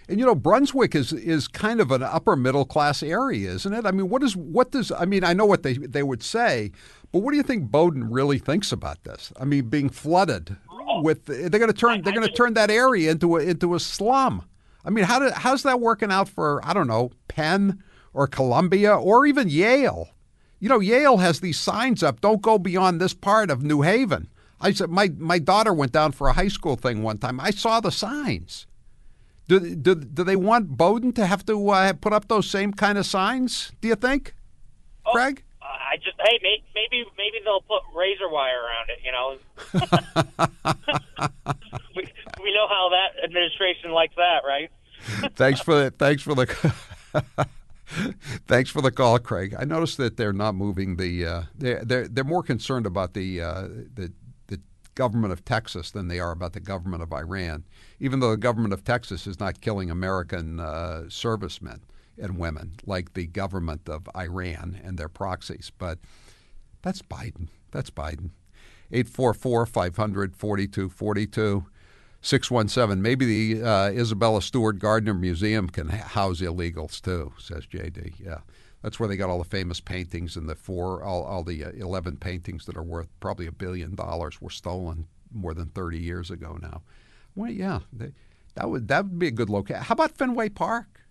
And 0.10 0.20
you 0.20 0.26
know, 0.26 0.36
Brunswick 0.36 0.96
is 0.96 1.12
is 1.12 1.50
kind 1.50 1.82
of 1.82 1.92
an 1.92 2.02
upper 2.02 2.38
middle 2.38 2.64
class 2.64 3.04
area, 3.04 3.52
isn't 3.52 3.74
it? 3.74 3.86
I 3.86 3.92
mean, 3.92 4.08
what 4.08 4.24
is 4.24 4.38
what 4.38 4.72
does 4.72 4.90
I 4.92 5.04
mean? 5.04 5.26
I 5.26 5.34
know 5.34 5.46
what 5.46 5.64
they 5.64 5.74
they 5.74 6.02
would 6.04 6.24
say, 6.24 6.72
but 7.12 7.20
what 7.20 7.32
do 7.32 7.38
you 7.38 7.44
think 7.44 7.72
Bowdoin 7.72 8.10
really 8.10 8.38
thinks 8.38 8.72
about 8.72 9.04
this? 9.04 9.32
I 9.40 9.46
mean, 9.46 9.70
being 9.70 9.90
flooded 9.90 10.58
with 11.02 11.26
they're 11.26 11.50
going 11.50 11.68
to 11.68 11.74
turn 11.74 12.02
they're 12.02 12.14
going 12.14 12.28
to 12.28 12.34
turn 12.34 12.54
that 12.56 12.70
area 12.72 13.12
into 13.12 13.38
a 13.38 13.42
into 13.42 13.76
a 13.76 13.80
slum. 13.80 14.44
I 14.84 14.90
mean, 14.90 15.06
how 15.06 15.20
do, 15.20 15.30
how's 15.34 15.64
that 15.64 15.80
working 15.80 16.12
out 16.12 16.30
for 16.30 16.66
I 16.66 16.74
don't 16.74 16.88
know 16.88 17.12
Penn 17.28 17.84
or 18.14 18.28
Columbia 18.28 18.96
or 18.96 19.26
even 19.26 19.50
Yale? 19.50 20.10
You 20.60 20.70
know, 20.70 20.80
Yale 20.80 21.18
has 21.18 21.40
these 21.40 21.60
signs 21.60 22.04
up: 22.04 22.22
"Don't 22.22 22.42
go 22.42 22.58
beyond 22.58 23.00
this 23.00 23.14
part 23.14 23.52
of 23.52 23.64
New 23.64 23.82
Haven." 23.82 24.30
I 24.60 24.72
said 24.72 24.90
my 24.90 25.12
my 25.18 25.40
daughter 25.40 25.74
went 25.74 25.92
down 25.92 26.12
for 26.12 26.28
a 26.28 26.34
high 26.34 26.48
school 26.48 26.76
thing 26.76 27.04
one 27.04 27.20
time. 27.20 27.40
I 27.40 27.52
saw 27.52 27.80
the 27.80 27.92
signs. 27.92 28.66
Do, 29.48 29.76
do, 29.76 29.96
do 29.96 30.26
they 30.26 30.36
want 30.36 30.76
Bowdoin 30.76 31.14
to 31.14 31.26
have 31.26 31.46
to 31.46 31.70
uh, 31.70 31.94
put 31.94 32.12
up 32.12 32.28
those 32.28 32.50
same 32.50 32.74
kind 32.74 32.98
of 32.98 33.06
signs? 33.06 33.72
Do 33.80 33.88
you 33.88 33.96
think, 33.96 34.36
Craig? 35.06 35.44
I 35.90 35.98
just, 35.98 36.18
hey, 36.20 36.40
may, 36.44 36.62
maybe, 36.76 37.06
maybe 37.18 37.40
they'll 37.44 37.62
put 37.62 37.82
razor 37.96 38.30
wire 38.30 38.62
around 38.62 38.90
it. 38.90 39.00
You 39.04 39.12
know, 39.12 39.38
we, 41.96 42.04
we 42.44 42.54
know 42.54 42.68
how 42.68 42.90
that 42.90 43.24
administration 43.24 43.92
likes 43.92 44.16
that, 44.16 44.44
right? 44.46 44.70
thanks 45.36 45.62
for 45.62 45.84
the 45.84 45.92
thanks 45.92 46.24
for 46.24 46.36
the 46.36 46.46
thanks 48.48 48.70
for 48.70 48.82
the 48.82 48.92
call, 48.92 49.20
Craig. 49.20 49.56
I 49.58 49.64
noticed 49.64 49.98
that 49.98 50.18
they're 50.18 50.34
not 50.34 50.56
moving 50.56 50.98
the 50.98 51.26
uh, 51.26 51.44
they're, 51.56 51.84
they're 51.86 52.08
they're 52.08 52.24
more 52.24 52.44
concerned 52.44 52.86
about 52.86 53.14
the 53.14 53.42
uh, 53.42 53.68
the 53.94 54.12
the 54.48 54.60
government 54.96 55.34
of 55.34 55.46
Texas 55.46 55.92
than 55.92 56.08
they 56.08 56.20
are 56.20 56.32
about 56.32 56.54
the 56.54 56.60
government 56.60 57.04
of 57.04 57.14
Iran. 57.14 57.64
Even 58.00 58.20
though 58.20 58.32
the 58.32 58.38
government 58.38 58.74
of 58.74 58.84
Texas 58.84 59.28
is 59.28 59.40
not 59.40 59.62
killing 59.62 59.90
American 59.90 60.60
uh, 60.60 61.10
servicemen 61.10 61.82
and 62.20 62.38
women 62.38 62.74
like 62.86 63.14
the 63.14 63.28
government 63.28 63.88
of 63.88 64.10
Iran 64.16 64.80
and 64.84 64.98
their 64.98 65.10
proxies, 65.10 65.72
but 65.78 66.00
that's 66.82 67.02
Biden. 67.02 67.48
That's 67.72 67.90
Biden. 67.90 68.32
844 68.92 69.66
500 69.66 70.36
4242. 70.36 71.66
617. 72.22 73.02
Maybe 73.02 73.26
the 73.26 73.64
uh, 73.64 73.90
Isabella 73.90 74.42
Stewart 74.42 74.80
Gardner 74.80 75.14
Museum 75.14 75.70
can 75.70 75.88
house 75.88 76.42
illegals 76.42 77.00
too, 77.00 77.34
says 77.38 77.66
JD. 77.66 78.14
Yeah. 78.20 78.40
That's 78.82 79.00
where 79.00 79.10
they 79.10 79.18
got 79.18 79.30
all 79.30 79.40
the 79.40 79.46
famous 79.46 79.80
paintings 79.80 80.36
and 80.36 80.48
the 80.48 80.56
four, 80.56 81.04
all, 81.04 81.24
all 81.24 81.44
the 81.44 81.66
uh, 81.66 81.72
11 81.72 82.18
paintings 82.18 82.66
that 82.66 82.78
are 82.78 82.84
worth 82.84 83.08
probably 83.20 83.48
a 83.48 83.52
billion 83.52 83.96
dollars 83.96 84.42
were 84.42 84.50
stolen 84.50 85.08
more 85.32 85.54
than 85.54 85.68
30 85.68 86.00
years 86.00 86.32
ago 86.32 86.58
now. 86.62 86.82
Well, 87.36 87.52
yeah, 87.52 87.80
they, 87.94 88.12
that 88.56 88.70
would 88.70 88.88
that 88.88 89.04
would 89.06 89.20
be 89.20 89.28
a 89.28 89.32
good 89.32 89.50
location. 89.50 89.84
How 89.84 89.94
about 89.94 90.18
Fenway 90.18 90.50
Park? 90.50 91.02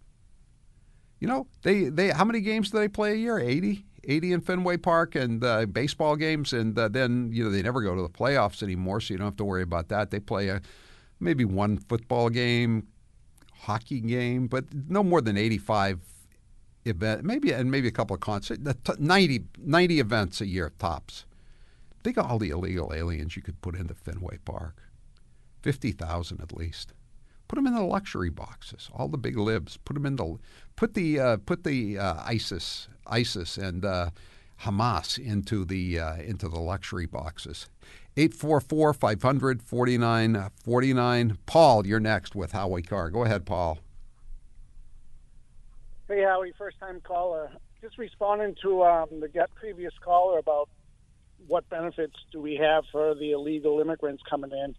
You 1.18 1.28
know, 1.28 1.46
they, 1.62 1.84
they 1.84 2.10
how 2.10 2.24
many 2.24 2.40
games 2.40 2.70
do 2.70 2.78
they 2.78 2.88
play 2.88 3.12
a 3.12 3.16
year? 3.16 3.38
80? 3.38 3.84
80 4.08 4.32
in 4.32 4.40
Fenway 4.40 4.76
Park 4.76 5.14
and 5.14 5.42
uh, 5.42 5.66
baseball 5.66 6.16
games, 6.16 6.52
and 6.52 6.78
uh, 6.78 6.88
then 6.88 7.30
you 7.32 7.44
know 7.44 7.50
they 7.50 7.62
never 7.62 7.82
go 7.82 7.94
to 7.94 8.02
the 8.02 8.08
playoffs 8.08 8.62
anymore, 8.62 9.00
so 9.00 9.12
you 9.12 9.18
don't 9.18 9.26
have 9.26 9.36
to 9.36 9.44
worry 9.44 9.62
about 9.62 9.88
that. 9.88 10.10
They 10.10 10.20
play 10.20 10.48
a 10.48 10.62
maybe 11.18 11.44
one 11.44 11.78
football 11.78 12.30
game, 12.30 12.86
hockey 13.62 14.00
game, 14.00 14.46
but 14.46 14.64
no 14.88 15.02
more 15.02 15.20
than 15.20 15.36
85 15.36 16.00
event, 16.84 17.24
maybe 17.24 17.52
and 17.52 17.70
maybe 17.70 17.88
a 17.88 17.92
couple 17.92 18.14
of 18.14 18.20
concerts, 18.20 18.62
90, 18.98 19.44
90 19.58 20.00
events 20.00 20.40
a 20.40 20.46
year 20.46 20.72
tops. 20.78 21.24
Think 22.04 22.16
of 22.16 22.26
all 22.26 22.38
the 22.38 22.50
illegal 22.50 22.92
aliens 22.94 23.34
you 23.34 23.42
could 23.42 23.60
put 23.60 23.74
into 23.74 23.94
Fenway 23.94 24.38
Park, 24.44 24.80
fifty 25.62 25.90
thousand 25.90 26.40
at 26.40 26.56
least. 26.56 26.92
Put 27.48 27.56
them 27.56 27.66
in 27.66 27.74
the 27.74 27.84
luxury 27.84 28.30
boxes, 28.30 28.90
all 28.92 29.08
the 29.08 29.18
big 29.18 29.36
libs. 29.36 29.76
Put 29.76 29.94
them 29.94 30.06
in 30.06 30.16
the 30.16 30.38
put 30.74 30.94
the 30.94 31.20
uh, 31.20 31.36
put 31.38 31.64
the 31.64 31.98
uh, 31.98 32.22
ISIS 32.24 32.88
ISIS 33.06 33.56
and 33.56 33.84
uh, 33.84 34.10
Hamas 34.62 35.18
into 35.18 35.64
the 35.64 35.98
uh, 36.00 36.16
into 36.16 36.48
the 36.48 36.58
luxury 36.58 37.06
boxes. 37.06 37.68
844 38.16 38.94
500 38.94 39.62
4949. 39.62 41.38
Paul, 41.44 41.86
you're 41.86 42.00
next 42.00 42.34
with 42.34 42.52
Howie 42.52 42.82
Carr. 42.82 43.10
Go 43.10 43.24
ahead, 43.24 43.44
Paul. 43.44 43.78
Hey, 46.08 46.22
Howie, 46.22 46.54
first 46.56 46.78
time 46.80 47.00
caller. 47.02 47.50
Just 47.82 47.98
responding 47.98 48.56
to 48.62 48.82
um, 48.84 49.08
the 49.20 49.28
previous 49.54 49.92
caller 50.02 50.38
about 50.38 50.68
what 51.46 51.68
benefits 51.68 52.14
do 52.32 52.40
we 52.40 52.56
have 52.56 52.84
for 52.90 53.14
the 53.14 53.32
illegal 53.32 53.80
immigrants 53.80 54.22
coming 54.28 54.50
in. 54.50 54.74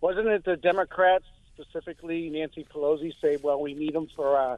Wasn't 0.00 0.26
it 0.26 0.44
the 0.44 0.56
Democrats, 0.56 1.26
specifically 1.60 2.30
Nancy 2.30 2.64
Pelosi, 2.64 3.12
say, 3.20 3.38
well, 3.42 3.60
we 3.60 3.74
need 3.74 3.94
them 3.94 4.08
for 4.14 4.36
uh, 4.36 4.56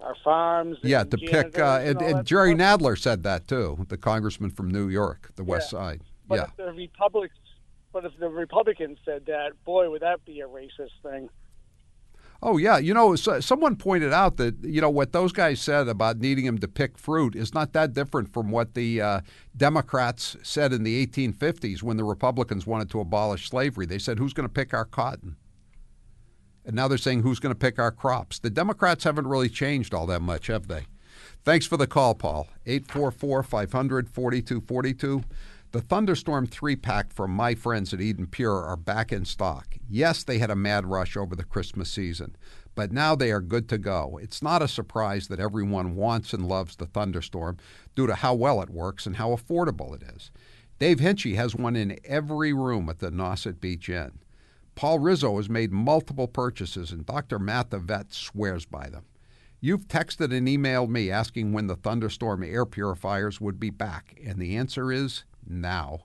our 0.00 0.14
farms? 0.22 0.78
Yeah, 0.82 1.04
to 1.04 1.16
pick. 1.16 1.58
Uh, 1.58 1.80
and, 1.82 2.00
and, 2.00 2.16
and 2.18 2.26
Jerry 2.26 2.54
stuff? 2.54 2.80
Nadler 2.80 2.98
said 2.98 3.22
that 3.24 3.48
too, 3.48 3.86
the 3.88 3.96
congressman 3.96 4.50
from 4.50 4.70
New 4.70 4.88
York, 4.88 5.32
the 5.36 5.44
West. 5.44 5.70
Side. 5.70 6.02
But 6.26 6.36
yeah. 6.36 6.44
if 6.44 6.56
the 6.56 6.72
Republicans 6.72 7.40
but 7.92 8.04
if 8.04 8.16
the 8.18 8.28
Republicans 8.28 8.98
said 9.04 9.26
that, 9.26 9.52
boy, 9.64 9.90
would 9.90 10.02
that 10.02 10.24
be 10.24 10.40
a 10.40 10.46
racist 10.46 10.92
thing. 11.02 11.28
Oh 12.42 12.56
yeah, 12.56 12.78
you 12.78 12.94
know, 12.94 13.16
so, 13.16 13.38
someone 13.40 13.76
pointed 13.76 14.14
out 14.14 14.38
that 14.38 14.56
you 14.62 14.80
know 14.80 14.88
what 14.88 15.12
those 15.12 15.30
guys 15.30 15.60
said 15.60 15.88
about 15.88 16.18
needing 16.18 16.46
him 16.46 16.56
to 16.58 16.68
pick 16.68 16.96
fruit 16.96 17.36
is 17.36 17.52
not 17.52 17.74
that 17.74 17.92
different 17.92 18.32
from 18.32 18.50
what 18.50 18.72
the 18.72 19.00
uh, 19.00 19.20
Democrats 19.54 20.38
said 20.42 20.72
in 20.72 20.82
the 20.82 21.06
1850s 21.06 21.82
when 21.82 21.98
the 21.98 22.04
Republicans 22.04 22.66
wanted 22.66 22.88
to 22.90 23.00
abolish 23.00 23.50
slavery. 23.50 23.84
They 23.84 23.98
said, 23.98 24.18
"Who's 24.18 24.32
going 24.32 24.48
to 24.48 24.52
pick 24.52 24.72
our 24.72 24.86
cotton?" 24.86 25.36
And 26.64 26.76
now 26.76 26.88
they're 26.88 26.98
saying, 26.98 27.22
"Who's 27.22 27.40
going 27.40 27.54
to 27.54 27.58
pick 27.58 27.78
our 27.78 27.92
crops?" 27.92 28.38
The 28.38 28.50
Democrats 28.50 29.04
haven't 29.04 29.26
really 29.26 29.48
changed 29.48 29.94
all 29.94 30.06
that 30.06 30.22
much, 30.22 30.48
have 30.48 30.68
they? 30.68 30.86
Thanks 31.44 31.66
for 31.66 31.76
the 31.76 31.86
call, 31.86 32.14
Paul. 32.14 32.48
844 32.66 33.42
500 33.42 34.08
4242. 34.08 35.22
The 35.72 35.80
Thunderstorm 35.80 36.48
3 36.48 36.74
pack 36.74 37.12
from 37.12 37.30
my 37.30 37.54
friends 37.54 37.94
at 37.94 38.00
Eden 38.00 38.26
Pure 38.26 38.64
are 38.64 38.76
back 38.76 39.12
in 39.12 39.24
stock. 39.24 39.76
Yes, 39.88 40.24
they 40.24 40.38
had 40.38 40.50
a 40.50 40.56
mad 40.56 40.84
rush 40.84 41.16
over 41.16 41.36
the 41.36 41.44
Christmas 41.44 41.88
season, 41.88 42.34
but 42.74 42.90
now 42.90 43.14
they 43.14 43.30
are 43.30 43.40
good 43.40 43.68
to 43.68 43.78
go. 43.78 44.18
It's 44.20 44.42
not 44.42 44.62
a 44.62 44.68
surprise 44.68 45.28
that 45.28 45.38
everyone 45.38 45.94
wants 45.94 46.32
and 46.32 46.48
loves 46.48 46.74
the 46.74 46.86
Thunderstorm 46.86 47.58
due 47.94 48.08
to 48.08 48.16
how 48.16 48.34
well 48.34 48.60
it 48.62 48.68
works 48.68 49.06
and 49.06 49.16
how 49.16 49.30
affordable 49.30 49.94
it 49.94 50.02
is. 50.02 50.32
Dave 50.80 50.98
Hinchey 50.98 51.36
has 51.36 51.54
one 51.54 51.76
in 51.76 51.98
every 52.04 52.52
room 52.52 52.88
at 52.88 52.98
the 52.98 53.12
Nauset 53.12 53.60
Beach 53.60 53.88
Inn. 53.88 54.18
Paul 54.74 54.98
Rizzo 54.98 55.36
has 55.36 55.48
made 55.48 55.72
multiple 55.72 56.28
purchases, 56.28 56.90
and 56.90 57.04
Dr. 57.04 57.38
Matt 57.38 57.72
swears 58.12 58.64
by 58.64 58.88
them. 58.88 59.04
You've 59.60 59.88
texted 59.88 60.34
and 60.34 60.48
emailed 60.48 60.88
me 60.88 61.10
asking 61.10 61.52
when 61.52 61.66
the 61.66 61.76
Thunderstorm 61.76 62.42
air 62.42 62.64
purifiers 62.64 63.40
would 63.40 63.60
be 63.60 63.70
back, 63.70 64.18
and 64.24 64.40
the 64.40 64.56
answer 64.56 64.90
is 64.90 65.24
now. 65.46 66.04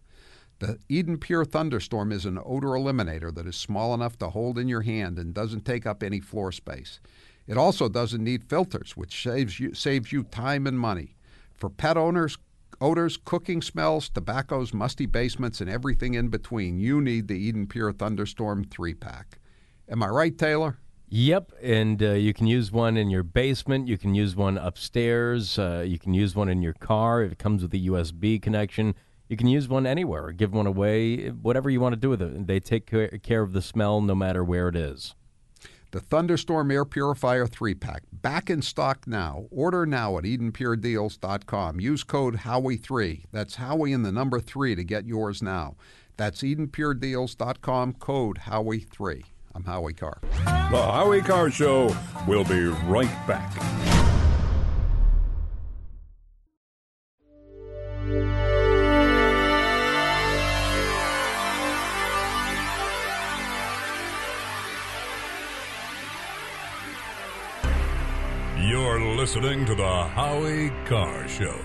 The 0.59 0.79
Eden 0.89 1.17
Pure 1.17 1.45
Thunderstorm 1.45 2.11
is 2.11 2.25
an 2.25 2.39
odor 2.43 2.69
eliminator 2.69 3.33
that 3.35 3.47
is 3.47 3.55
small 3.55 3.93
enough 3.93 4.17
to 4.19 4.29
hold 4.29 4.57
in 4.57 4.67
your 4.67 4.81
hand 4.81 5.19
and 5.19 5.33
doesn't 5.33 5.65
take 5.65 5.85
up 5.85 6.01
any 6.01 6.19
floor 6.19 6.51
space. 6.51 6.99
It 7.47 7.57
also 7.57 7.87
doesn't 7.87 8.23
need 8.23 8.43
filters, 8.43 8.97
which 8.97 9.21
saves 9.21 9.59
you, 9.59 9.73
saves 9.73 10.11
you 10.11 10.23
time 10.23 10.65
and 10.65 10.79
money. 10.79 11.15
For 11.53 11.69
pet 11.69 11.95
owners, 11.97 12.37
odors, 12.81 13.17
cooking 13.17 13.61
smells, 13.61 14.09
tobaccos, 14.09 14.73
musty 14.73 15.05
basements, 15.05 15.61
and 15.61 15.69
everything 15.69 16.13
in 16.13 16.29
between, 16.29 16.79
you 16.79 17.01
need 17.01 17.27
the 17.27 17.37
Eden 17.37 17.67
Pure 17.67 17.93
Thunderstorm 17.93 18.63
3 18.63 18.93
pack. 18.93 19.39
Am 19.89 20.01
I 20.01 20.07
right, 20.07 20.37
Taylor? 20.37 20.77
Yep, 21.09 21.51
and 21.61 22.01
uh, 22.01 22.11
you 22.13 22.33
can 22.33 22.47
use 22.47 22.71
one 22.71 22.97
in 22.97 23.09
your 23.09 23.23
basement. 23.23 23.87
You 23.87 23.97
can 23.97 24.15
use 24.15 24.35
one 24.35 24.57
upstairs. 24.57 25.59
Uh, 25.59 25.83
you 25.85 25.99
can 25.99 26.13
use 26.13 26.35
one 26.35 26.49
in 26.49 26.61
your 26.61 26.73
car 26.73 27.21
if 27.21 27.31
it 27.31 27.37
comes 27.37 27.61
with 27.61 27.73
a 27.73 27.79
USB 27.79 28.41
connection. 28.41 28.95
You 29.29 29.37
can 29.37 29.47
use 29.47 29.67
one 29.67 29.85
anywhere, 29.85 30.31
give 30.31 30.53
one 30.53 30.67
away, 30.67 31.29
whatever 31.29 31.69
you 31.69 31.79
want 31.79 31.93
to 31.93 31.99
do 31.99 32.09
with 32.09 32.21
it. 32.21 32.47
They 32.47 32.59
take 32.59 32.85
care 32.87 33.41
of 33.41 33.53
the 33.53 33.61
smell 33.61 34.01
no 34.01 34.15
matter 34.15 34.43
where 34.43 34.67
it 34.67 34.75
is. 34.75 35.15
The 35.95 36.01
Thunderstorm 36.01 36.71
Air 36.71 36.83
Purifier 36.83 37.47
3 37.47 37.73
pack, 37.73 38.03
back 38.11 38.49
in 38.49 38.61
stock 38.61 39.07
now. 39.07 39.45
Order 39.49 39.85
now 39.85 40.17
at 40.17 40.25
EdenPureDeals.com. 40.25 41.79
Use 41.79 42.03
code 42.03 42.39
Howie3. 42.39 43.23
That's 43.31 43.55
Howie 43.55 43.93
in 43.93 44.01
the 44.01 44.11
number 44.11 44.41
3 44.41 44.75
to 44.75 44.83
get 44.83 45.05
yours 45.05 45.41
now. 45.41 45.77
That's 46.17 46.41
EdenPureDeals.com, 46.41 47.93
code 47.93 48.39
Howie3. 48.39 49.23
I'm 49.53 49.63
Howie 49.63 49.93
Carr. 49.93 50.19
The 50.21 50.81
Howie 50.83 51.21
Carr 51.21 51.49
Show 51.49 51.95
will 52.27 52.43
be 52.43 52.65
right 52.65 53.07
back. 53.25 53.53
You're 68.67 68.99
listening 69.15 69.63
to 69.67 69.75
the 69.75 70.07
Howie 70.07 70.71
Carr 70.85 71.27
Show. 71.27 71.55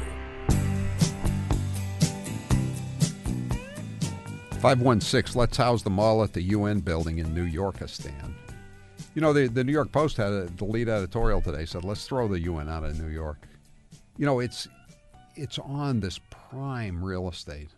516, 4.61 5.41
let's 5.41 5.57
house 5.57 5.81
them 5.83 5.99
all 5.99 6.23
at 6.23 6.35
the 6.35 6.43
UN 6.43 6.81
building 6.81 7.17
in 7.17 7.35
New 7.35 7.47
Yorkistan. 7.51 8.35
You 9.15 9.23
know, 9.23 9.33
the, 9.33 9.47
the 9.47 9.65
New 9.65 9.73
York 9.73 9.91
Post 9.91 10.19
had 10.19 10.31
a, 10.31 10.45
the 10.45 10.67
lead 10.67 10.91
editorial 10.91 11.41
today 11.41 11.65
said, 11.65 11.85
let's 11.85 12.07
throw 12.07 12.29
the 12.29 12.41
UN 12.41 12.69
out 12.69 12.85
of 12.85 13.01
New 13.01 13.09
York. 13.09 13.49
You 14.19 14.27
know, 14.27 14.41
it's, 14.41 14.69
it's 15.37 15.59
on 15.59 16.01
this 16.01 16.21
prime 16.29 17.03
real 17.03 17.31
estate, 17.31 17.71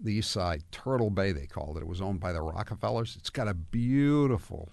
the 0.00 0.14
east 0.14 0.30
side, 0.30 0.62
Turtle 0.72 1.10
Bay, 1.10 1.32
they 1.32 1.44
called 1.44 1.76
it. 1.76 1.80
It 1.80 1.88
was 1.88 2.00
owned 2.00 2.20
by 2.20 2.32
the 2.32 2.40
Rockefellers. 2.40 3.16
It's 3.18 3.28
got 3.28 3.48
a 3.48 3.54
beautiful 3.54 4.70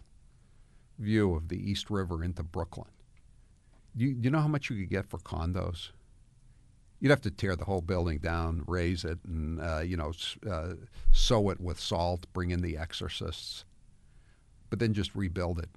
view 0.98 1.36
of 1.36 1.50
the 1.50 1.58
East 1.70 1.90
River 1.90 2.24
into 2.24 2.44
Brooklyn. 2.44 2.88
You, 3.96 4.16
you 4.22 4.30
know 4.30 4.40
how 4.40 4.48
much 4.48 4.70
you 4.70 4.78
could 4.78 4.90
get 4.90 5.10
for 5.10 5.18
condos? 5.18 5.90
You'd 7.00 7.10
have 7.10 7.22
to 7.22 7.32
tear 7.32 7.56
the 7.56 7.66
whole 7.66 7.82
building 7.82 8.20
down, 8.20 8.64
raze 8.68 9.04
it, 9.04 9.20
and 9.26 9.60
uh, 9.60 9.80
you 9.80 9.98
know, 9.98 10.12
uh, 10.50 10.74
sow 11.12 11.50
it 11.50 11.60
with 11.60 11.80
salt, 11.80 12.28
bring 12.32 12.52
in 12.52 12.62
the 12.62 12.78
exorcists, 12.78 13.66
but 14.70 14.80
then 14.80 14.94
just 14.94 15.16
rebuild 15.16 15.60
it, 15.60 15.70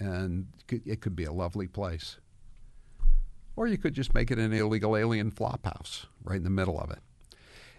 and 0.00 0.48
it 0.68 1.00
could 1.00 1.14
be 1.14 1.24
a 1.24 1.32
lovely 1.32 1.68
place. 1.68 2.16
Or 3.54 3.66
you 3.66 3.78
could 3.78 3.94
just 3.94 4.12
make 4.12 4.30
it 4.30 4.38
an 4.38 4.52
illegal 4.52 4.96
alien 4.96 5.30
flop 5.30 5.64
house 5.64 6.06
right 6.24 6.36
in 6.36 6.44
the 6.44 6.50
middle 6.50 6.78
of 6.78 6.90
it. 6.90 6.98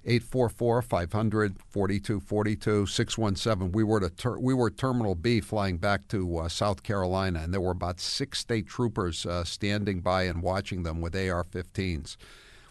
844 0.07 0.81
500 0.81 1.57
4242 1.67 2.85
617. 2.85 3.71
We 3.73 3.83
were, 3.83 4.05
at 4.05 4.17
ter- 4.17 4.39
we 4.39 4.53
were 4.53 4.69
Terminal 4.69 5.15
B 5.15 5.41
flying 5.41 5.77
back 5.77 6.07
to 6.07 6.37
uh, 6.37 6.49
South 6.49 6.81
Carolina, 6.81 7.41
and 7.41 7.53
there 7.53 7.59
were 7.59 7.71
about 7.71 7.99
six 7.99 8.39
state 8.39 8.67
troopers 8.67 9.25
uh, 9.25 9.43
standing 9.43 9.99
by 9.99 10.23
and 10.23 10.41
watching 10.41 10.83
them 10.83 11.01
with 11.01 11.13
AR 11.13 11.43
15s. 11.43 12.15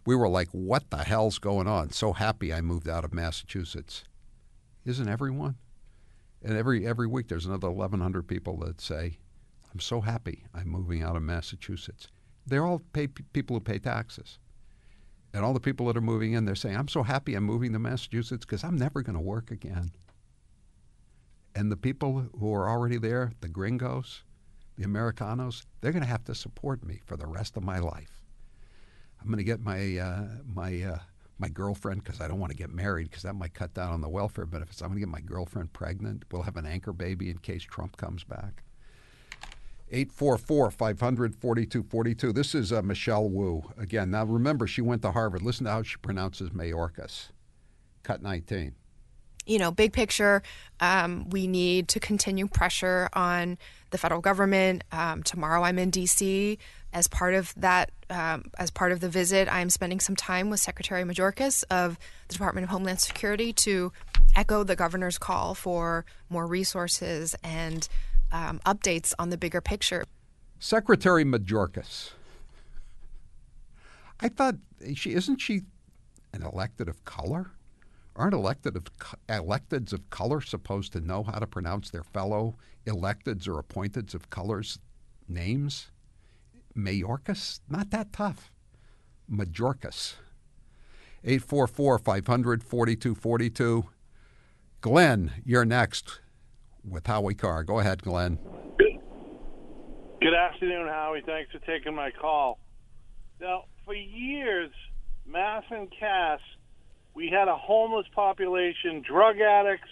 We 0.06 0.16
were 0.16 0.28
like, 0.28 0.48
what 0.52 0.88
the 0.88 1.04
hell's 1.04 1.38
going 1.38 1.66
on? 1.66 1.90
So 1.90 2.14
happy 2.14 2.54
I 2.54 2.62
moved 2.62 2.88
out 2.88 3.04
of 3.04 3.12
Massachusetts. 3.12 4.04
Isn't 4.86 5.08
everyone? 5.08 5.56
And 6.42 6.56
every, 6.56 6.86
every 6.86 7.06
week 7.06 7.28
there's 7.28 7.44
another 7.44 7.70
1,100 7.70 8.26
people 8.26 8.56
that 8.58 8.80
say, 8.80 9.18
I'm 9.74 9.80
so 9.80 10.00
happy 10.00 10.44
I'm 10.54 10.68
moving 10.68 11.02
out 11.02 11.16
of 11.16 11.22
Massachusetts. 11.22 12.08
They're 12.46 12.64
all 12.64 12.80
pay, 12.94 13.08
people 13.08 13.56
who 13.56 13.60
pay 13.60 13.78
taxes. 13.78 14.38
And 15.36 15.44
all 15.44 15.52
the 15.52 15.60
people 15.60 15.84
that 15.86 15.98
are 15.98 16.00
moving 16.00 16.32
in, 16.32 16.46
they're 16.46 16.54
saying, 16.54 16.78
I'm 16.78 16.88
so 16.88 17.02
happy 17.02 17.34
I'm 17.34 17.44
moving 17.44 17.74
to 17.74 17.78
Massachusetts 17.78 18.46
because 18.46 18.64
I'm 18.64 18.78
never 18.78 19.02
going 19.02 19.16
to 19.16 19.20
work 19.20 19.50
again. 19.50 19.90
And 21.54 21.70
the 21.70 21.76
people 21.76 22.30
who 22.40 22.54
are 22.54 22.70
already 22.70 22.96
there, 22.96 23.32
the 23.42 23.48
gringos, 23.50 24.22
the 24.78 24.84
Americanos, 24.84 25.66
they're 25.82 25.92
going 25.92 26.02
to 26.02 26.08
have 26.08 26.24
to 26.24 26.34
support 26.34 26.82
me 26.82 27.02
for 27.04 27.18
the 27.18 27.26
rest 27.26 27.58
of 27.58 27.62
my 27.62 27.78
life. 27.78 28.22
I'm 29.20 29.26
going 29.26 29.36
to 29.36 29.44
get 29.44 29.60
my 29.60 29.98
uh, 29.98 30.26
my 30.46 30.82
uh, 30.82 30.98
my 31.38 31.48
girlfriend 31.48 32.02
because 32.02 32.22
I 32.22 32.28
don't 32.28 32.40
want 32.40 32.52
to 32.52 32.56
get 32.56 32.70
married 32.70 33.10
because 33.10 33.24
that 33.24 33.34
might 33.34 33.52
cut 33.52 33.74
down 33.74 33.92
on 33.92 34.00
the 34.00 34.08
welfare 34.08 34.46
benefits. 34.46 34.80
I'm 34.80 34.88
going 34.88 35.00
to 35.00 35.06
get 35.06 35.12
my 35.12 35.20
girlfriend 35.20 35.70
pregnant. 35.74 36.24
We'll 36.32 36.42
have 36.44 36.56
an 36.56 36.64
anchor 36.64 36.94
baby 36.94 37.28
in 37.28 37.36
case 37.40 37.62
Trump 37.62 37.98
comes 37.98 38.24
back. 38.24 38.62
844 39.90 40.70
500 40.70 41.36
4242. 41.36 42.32
This 42.32 42.54
is 42.54 42.72
uh, 42.72 42.82
Michelle 42.82 43.28
Wu. 43.28 43.62
Again, 43.78 44.10
now 44.10 44.24
remember, 44.24 44.66
she 44.66 44.80
went 44.80 45.02
to 45.02 45.12
Harvard. 45.12 45.42
Listen 45.42 45.64
to 45.66 45.72
how 45.72 45.82
she 45.82 45.96
pronounces 45.98 46.50
Mayorkas. 46.50 47.28
Cut 48.02 48.22
19. 48.22 48.74
You 49.48 49.60
know, 49.60 49.70
big 49.70 49.92
picture, 49.92 50.42
um, 50.80 51.30
we 51.30 51.46
need 51.46 51.86
to 51.88 52.00
continue 52.00 52.48
pressure 52.48 53.08
on 53.12 53.58
the 53.90 53.98
federal 53.98 54.20
government. 54.20 54.82
Um, 54.90 55.22
tomorrow 55.22 55.62
I'm 55.62 55.78
in 55.78 55.90
D.C. 55.90 56.58
As 56.92 57.06
part 57.06 57.34
of 57.34 57.54
that, 57.56 57.92
um, 58.10 58.50
as 58.58 58.72
part 58.72 58.90
of 58.90 58.98
the 58.98 59.08
visit, 59.08 59.48
I'm 59.48 59.70
spending 59.70 60.00
some 60.00 60.16
time 60.16 60.50
with 60.50 60.58
Secretary 60.58 61.04
Mayorkas 61.04 61.62
of 61.70 61.96
the 62.26 62.32
Department 62.32 62.64
of 62.64 62.70
Homeland 62.70 62.98
Security 63.00 63.52
to 63.52 63.92
echo 64.34 64.64
the 64.64 64.74
governor's 64.74 65.16
call 65.16 65.54
for 65.54 66.04
more 66.28 66.46
resources 66.46 67.36
and 67.44 67.88
um, 68.36 68.60
updates 68.66 69.14
on 69.18 69.30
the 69.30 69.38
bigger 69.38 69.60
picture. 69.60 70.04
Secretary 70.58 71.24
Mayorkas. 71.24 72.10
I 74.20 74.28
thought 74.28 74.56
she 74.94 75.14
isn't 75.14 75.38
she 75.38 75.62
an 76.32 76.42
elected 76.42 76.88
of 76.88 77.04
color? 77.04 77.52
Aren't 78.14 78.34
elected 78.34 78.76
of 78.76 78.84
electeds 79.28 79.92
of 79.92 80.08
color 80.10 80.40
supposed 80.40 80.92
to 80.92 81.00
know 81.00 81.22
how 81.22 81.38
to 81.38 81.46
pronounce 81.46 81.90
their 81.90 82.02
fellow 82.02 82.56
electeds 82.86 83.46
or 83.48 83.62
appointeds 83.62 84.14
of 84.14 84.30
colors 84.30 84.78
names? 85.28 85.90
Mayorkas, 86.76 87.60
not 87.68 87.90
that 87.90 88.12
tough. 88.12 88.50
Majorkas. 89.30 90.14
844 91.24 91.98
500 91.98 92.62
4242. 92.62 93.84
Glenn, 94.80 95.32
you're 95.44 95.64
next 95.64 96.20
with 96.88 97.06
Howie 97.06 97.34
Carr. 97.34 97.64
Go 97.64 97.78
ahead, 97.78 98.02
Glenn. 98.02 98.38
Good 100.20 100.34
afternoon, 100.34 100.88
Howie. 100.88 101.22
Thanks 101.24 101.52
for 101.52 101.58
taking 101.58 101.94
my 101.94 102.10
call. 102.10 102.58
Now, 103.40 103.64
for 103.84 103.94
years, 103.94 104.70
Mass 105.26 105.62
and 105.70 105.88
Cass, 105.90 106.40
we 107.14 107.28
had 107.28 107.48
a 107.48 107.56
homeless 107.56 108.06
population, 108.14 109.02
drug 109.06 109.36
addicts. 109.40 109.90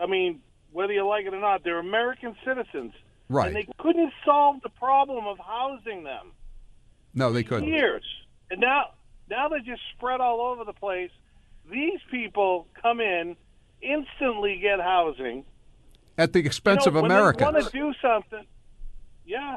I 0.00 0.06
mean, 0.06 0.40
whether 0.72 0.92
you 0.92 1.06
like 1.06 1.26
it 1.26 1.34
or 1.34 1.40
not, 1.40 1.62
they're 1.62 1.78
American 1.78 2.34
citizens. 2.44 2.92
Right. 3.28 3.46
And 3.46 3.56
they 3.56 3.68
couldn't 3.78 4.12
solve 4.24 4.60
the 4.62 4.70
problem 4.70 5.26
of 5.26 5.38
housing 5.38 6.04
them. 6.04 6.32
No, 7.14 7.32
they 7.32 7.42
couldn't. 7.42 7.68
Years. 7.68 8.04
And 8.50 8.60
now, 8.60 8.90
now 9.30 9.48
they're 9.48 9.60
just 9.60 9.82
spread 9.96 10.20
all 10.20 10.40
over 10.40 10.64
the 10.64 10.72
place. 10.72 11.10
These 11.70 12.00
people 12.10 12.66
come 12.82 13.00
in, 13.00 13.36
instantly 13.80 14.58
get 14.60 14.80
housing 14.80 15.44
at 16.18 16.32
the 16.32 16.40
expense 16.40 16.86
you 16.86 16.92
know, 16.92 16.98
of 16.98 17.04
America. 17.04 17.44
When 17.44 17.54
they 17.54 17.60
want 17.60 17.72
to 17.72 17.78
do 17.78 17.92
something, 18.00 18.46
yeah, 19.24 19.56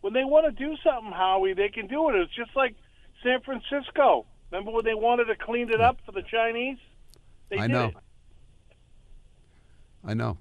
when 0.00 0.12
they 0.12 0.24
want 0.24 0.46
to 0.46 0.52
do 0.52 0.76
something, 0.84 1.12
Howie, 1.12 1.54
they 1.54 1.68
can 1.68 1.86
do 1.86 2.10
it. 2.10 2.16
It's 2.16 2.34
just 2.34 2.54
like 2.54 2.74
San 3.22 3.40
Francisco. 3.40 4.26
Remember 4.50 4.70
when 4.70 4.84
they 4.84 4.94
wanted 4.94 5.24
to 5.24 5.36
clean 5.36 5.70
it 5.70 5.80
up 5.80 5.98
for 6.06 6.12
the 6.12 6.22
Chinese? 6.22 6.78
They 7.48 7.58
I 7.58 7.66
did 7.66 7.72
know. 7.72 7.86
It. 7.86 7.94
I 10.04 10.14
know. 10.14 10.38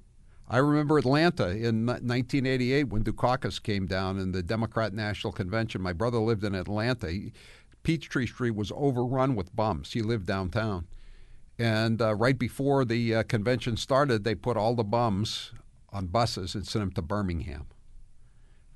I 0.47 0.57
remember 0.57 0.99
Atlanta 0.99 1.49
in 1.49 1.87
1988 1.87 2.89
when 2.89 3.03
Dukakis 3.03 3.61
came 3.61 3.87
down 3.87 4.19
in 4.19 4.31
the 4.31 4.43
Democrat 4.43 4.93
National 4.93 5.33
Convention. 5.33 5.81
My 5.81 5.93
brother 5.93 6.19
lived 6.19 6.43
in 6.43 6.53
Atlanta. 6.53 7.09
He, 7.09 7.33
Peachtree 7.81 8.27
Street 8.27 8.55
was 8.55 8.71
overrun 8.75 9.35
with 9.35 9.55
bums. 9.55 9.93
He 9.93 10.03
lived 10.03 10.27
downtown. 10.27 10.87
And 11.57 12.01
uh, 12.01 12.15
right 12.15 12.37
before 12.37 12.83
the 12.83 13.15
uh, 13.15 13.23
convention 13.23 13.77
started, 13.77 14.23
they 14.23 14.35
put 14.35 14.57
all 14.57 14.75
the 14.75 14.83
bums 14.83 15.53
on 15.91 16.07
buses 16.07 16.53
and 16.55 16.67
sent 16.67 16.81
them 16.81 16.91
to 16.91 17.01
Birmingham. 17.01 17.67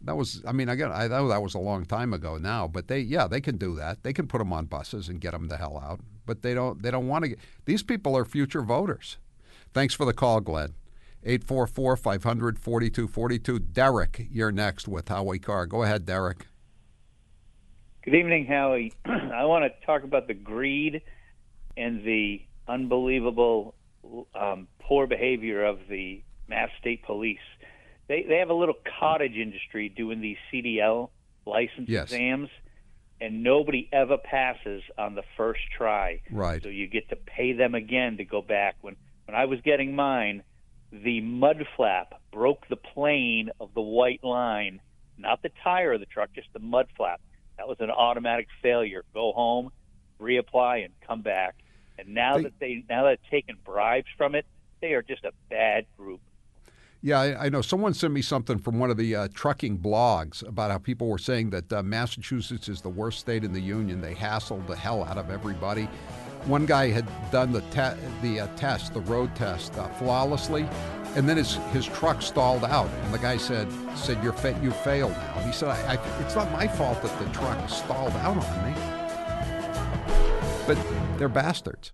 That 0.02 0.16
was, 0.16 0.42
I 0.48 0.54
mean, 0.54 0.70
again, 0.70 0.92
I 0.94 1.08
know 1.08 1.28
that 1.28 1.42
was 1.42 1.56
a 1.56 1.60
long 1.60 1.86
time 1.86 2.14
ago 2.14 2.38
now, 2.38 2.68
but 2.68 2.88
they, 2.88 3.00
yeah, 3.00 3.28
they 3.28 3.42
can 3.42 3.58
do 3.58 3.76
that. 3.76 4.04
They 4.04 4.14
can 4.14 4.28
put 4.28 4.38
them 4.38 4.54
on 4.54 4.66
buses 4.66 5.10
and 5.10 5.20
get 5.20 5.32
them 5.32 5.50
the 5.50 5.58
hell 5.58 5.78
out. 5.78 6.00
But 6.26 6.42
they 6.42 6.54
don't, 6.54 6.82
they 6.82 6.90
don't 6.90 7.08
want 7.08 7.24
to. 7.24 7.30
Get, 7.30 7.40
these 7.66 7.84
people 7.84 8.16
are 8.16 8.24
future 8.24 8.62
voters. 8.62 9.18
Thanks 9.74 9.94
for 9.94 10.06
the 10.06 10.14
call, 10.14 10.40
Glenn. 10.40 10.74
844 11.24 11.98
500 11.98 12.58
4242. 12.58 13.60
Derek, 13.60 14.28
you're 14.32 14.54
next 14.54 14.88
with 14.88 15.10
Howie 15.10 15.40
Carr. 15.40 15.66
Go 15.66 15.84
ahead, 15.84 16.06
Derek. 16.06 16.46
Good 18.04 18.16
evening, 18.16 18.46
Howie. 18.46 18.94
I 19.06 19.44
want 19.44 19.66
to 19.66 19.86
talk 19.86 20.04
about 20.04 20.28
the 20.28 20.34
greed 20.34 21.02
and 21.76 22.04
the 22.06 22.42
unbelievable 22.70 23.76
um, 24.34 24.68
poor 24.80 25.08
behavior 25.08 25.66
of 25.66 25.80
the 25.90 26.22
Mass 26.48 26.70
State 26.80 27.04
Police. 27.04 27.38
They 28.08 28.24
they 28.28 28.38
have 28.38 28.50
a 28.50 28.54
little 28.54 28.78
cottage 29.00 29.36
industry 29.36 29.90
doing 29.90 30.22
these 30.22 30.38
CDL 30.52 31.10
license 31.46 31.90
yes. 31.90 32.04
exams, 32.04 32.50
and 33.20 33.44
nobody 33.44 33.90
ever 33.92 34.18
passes 34.18 34.84
on 34.98 35.16
the 35.16 35.24
first 35.36 35.62
try. 35.76 36.22
Right. 36.32 36.62
So 36.62 36.70
you 36.70 36.88
get 36.88 37.10
to 37.10 37.16
pay 37.16 37.54
them 37.54 37.76
again 37.76 38.18
to 38.18 38.24
go 38.24 38.42
back. 38.42 38.78
When 38.82 38.96
when 39.26 39.36
I 39.36 39.46
was 39.46 39.60
getting 39.62 39.96
mine, 39.96 40.44
the 40.92 41.22
mud 41.22 41.66
flap 41.76 42.20
broke 42.32 42.68
the 42.70 42.78
plane 42.78 43.52
of 43.60 43.74
the 43.74 43.82
white 43.82 44.24
line, 44.24 44.82
not 45.18 45.42
the 45.42 45.52
tire 45.64 45.94
of 45.94 46.00
the 46.00 46.06
truck, 46.06 46.30
just 46.34 46.48
the 46.54 46.60
mud 46.60 46.88
flap. 46.96 47.22
That 47.58 47.68
was 47.68 47.78
an 47.80 47.92
automatic 47.92 48.48
failure. 48.62 49.04
Go 49.14 49.34
home, 49.34 49.72
reapply, 50.20 50.86
and 50.86 50.94
come 51.06 51.22
back. 51.22 51.56
And 52.00 52.14
now 52.14 52.38
They- 52.38 52.44
that 52.44 52.60
they 52.60 52.84
now 52.90 53.04
that 53.04 53.20
they've 53.22 53.30
taken 53.30 53.58
bribes 53.66 54.08
from 54.18 54.34
it, 54.36 54.46
they 54.82 54.94
are 54.94 55.02
just 55.02 55.26
a 55.26 55.32
bad 55.50 55.86
group. 55.98 56.22
Yeah, 57.02 57.20
I, 57.20 57.46
I 57.46 57.50
know. 57.50 57.62
Someone 57.62 57.94
sent 57.94 58.14
me 58.14 58.22
something 58.22 58.58
from 58.60 58.78
one 58.78 58.90
of 58.90 58.98
the 58.98 59.16
uh, 59.16 59.28
trucking 59.34 59.78
blogs 59.80 60.46
about 60.48 60.70
how 60.72 60.78
people 60.78 61.08
were 61.08 61.18
saying 61.18 61.50
that 61.52 61.72
uh, 61.72 61.82
Massachusetts 61.82 62.68
is 62.68 62.82
the 62.82 62.90
worst 62.90 63.20
state 63.20 63.44
in 63.46 63.54
the 63.54 63.62
union. 63.62 64.02
They 64.02 64.14
hassled 64.14 64.68
the 64.68 64.76
hell 64.76 65.04
out 65.06 65.18
of 65.18 65.30
everybody. 65.30 65.86
One 66.46 66.66
guy 66.66 66.90
had 66.90 67.06
done 67.32 67.52
the 67.54 67.62
te- 67.72 67.98
the 68.22 68.42
uh, 68.42 68.48
test, 68.56 68.94
the 68.94 69.02
road 69.02 69.34
test, 69.36 69.78
uh, 69.78 69.88
flawlessly, 69.94 70.68
and 71.16 71.28
then 71.28 71.38
his 71.38 71.56
his 71.74 71.86
truck 71.86 72.22
stalled 72.22 72.64
out. 72.66 72.90
And 73.04 73.14
the 73.14 73.20
guy 73.20 73.38
said 73.38 73.68
said 73.96 74.22
you're 74.24 74.34
fa- 74.34 74.60
you 74.62 74.72
failed 74.72 75.12
now. 75.14 75.34
And 75.38 75.46
he 75.46 75.54
said 75.54 75.70
I, 75.70 75.94
I, 75.96 76.22
it's 76.22 76.36
not 76.36 76.52
my 76.52 76.68
fault 76.68 77.02
that 77.02 77.18
the 77.20 77.30
truck 77.38 77.70
stalled 77.70 78.14
out 78.18 78.38
on 78.38 78.66
me. 78.74 78.74
But 80.68 80.78
they're 81.20 81.28
bastards. 81.30 81.92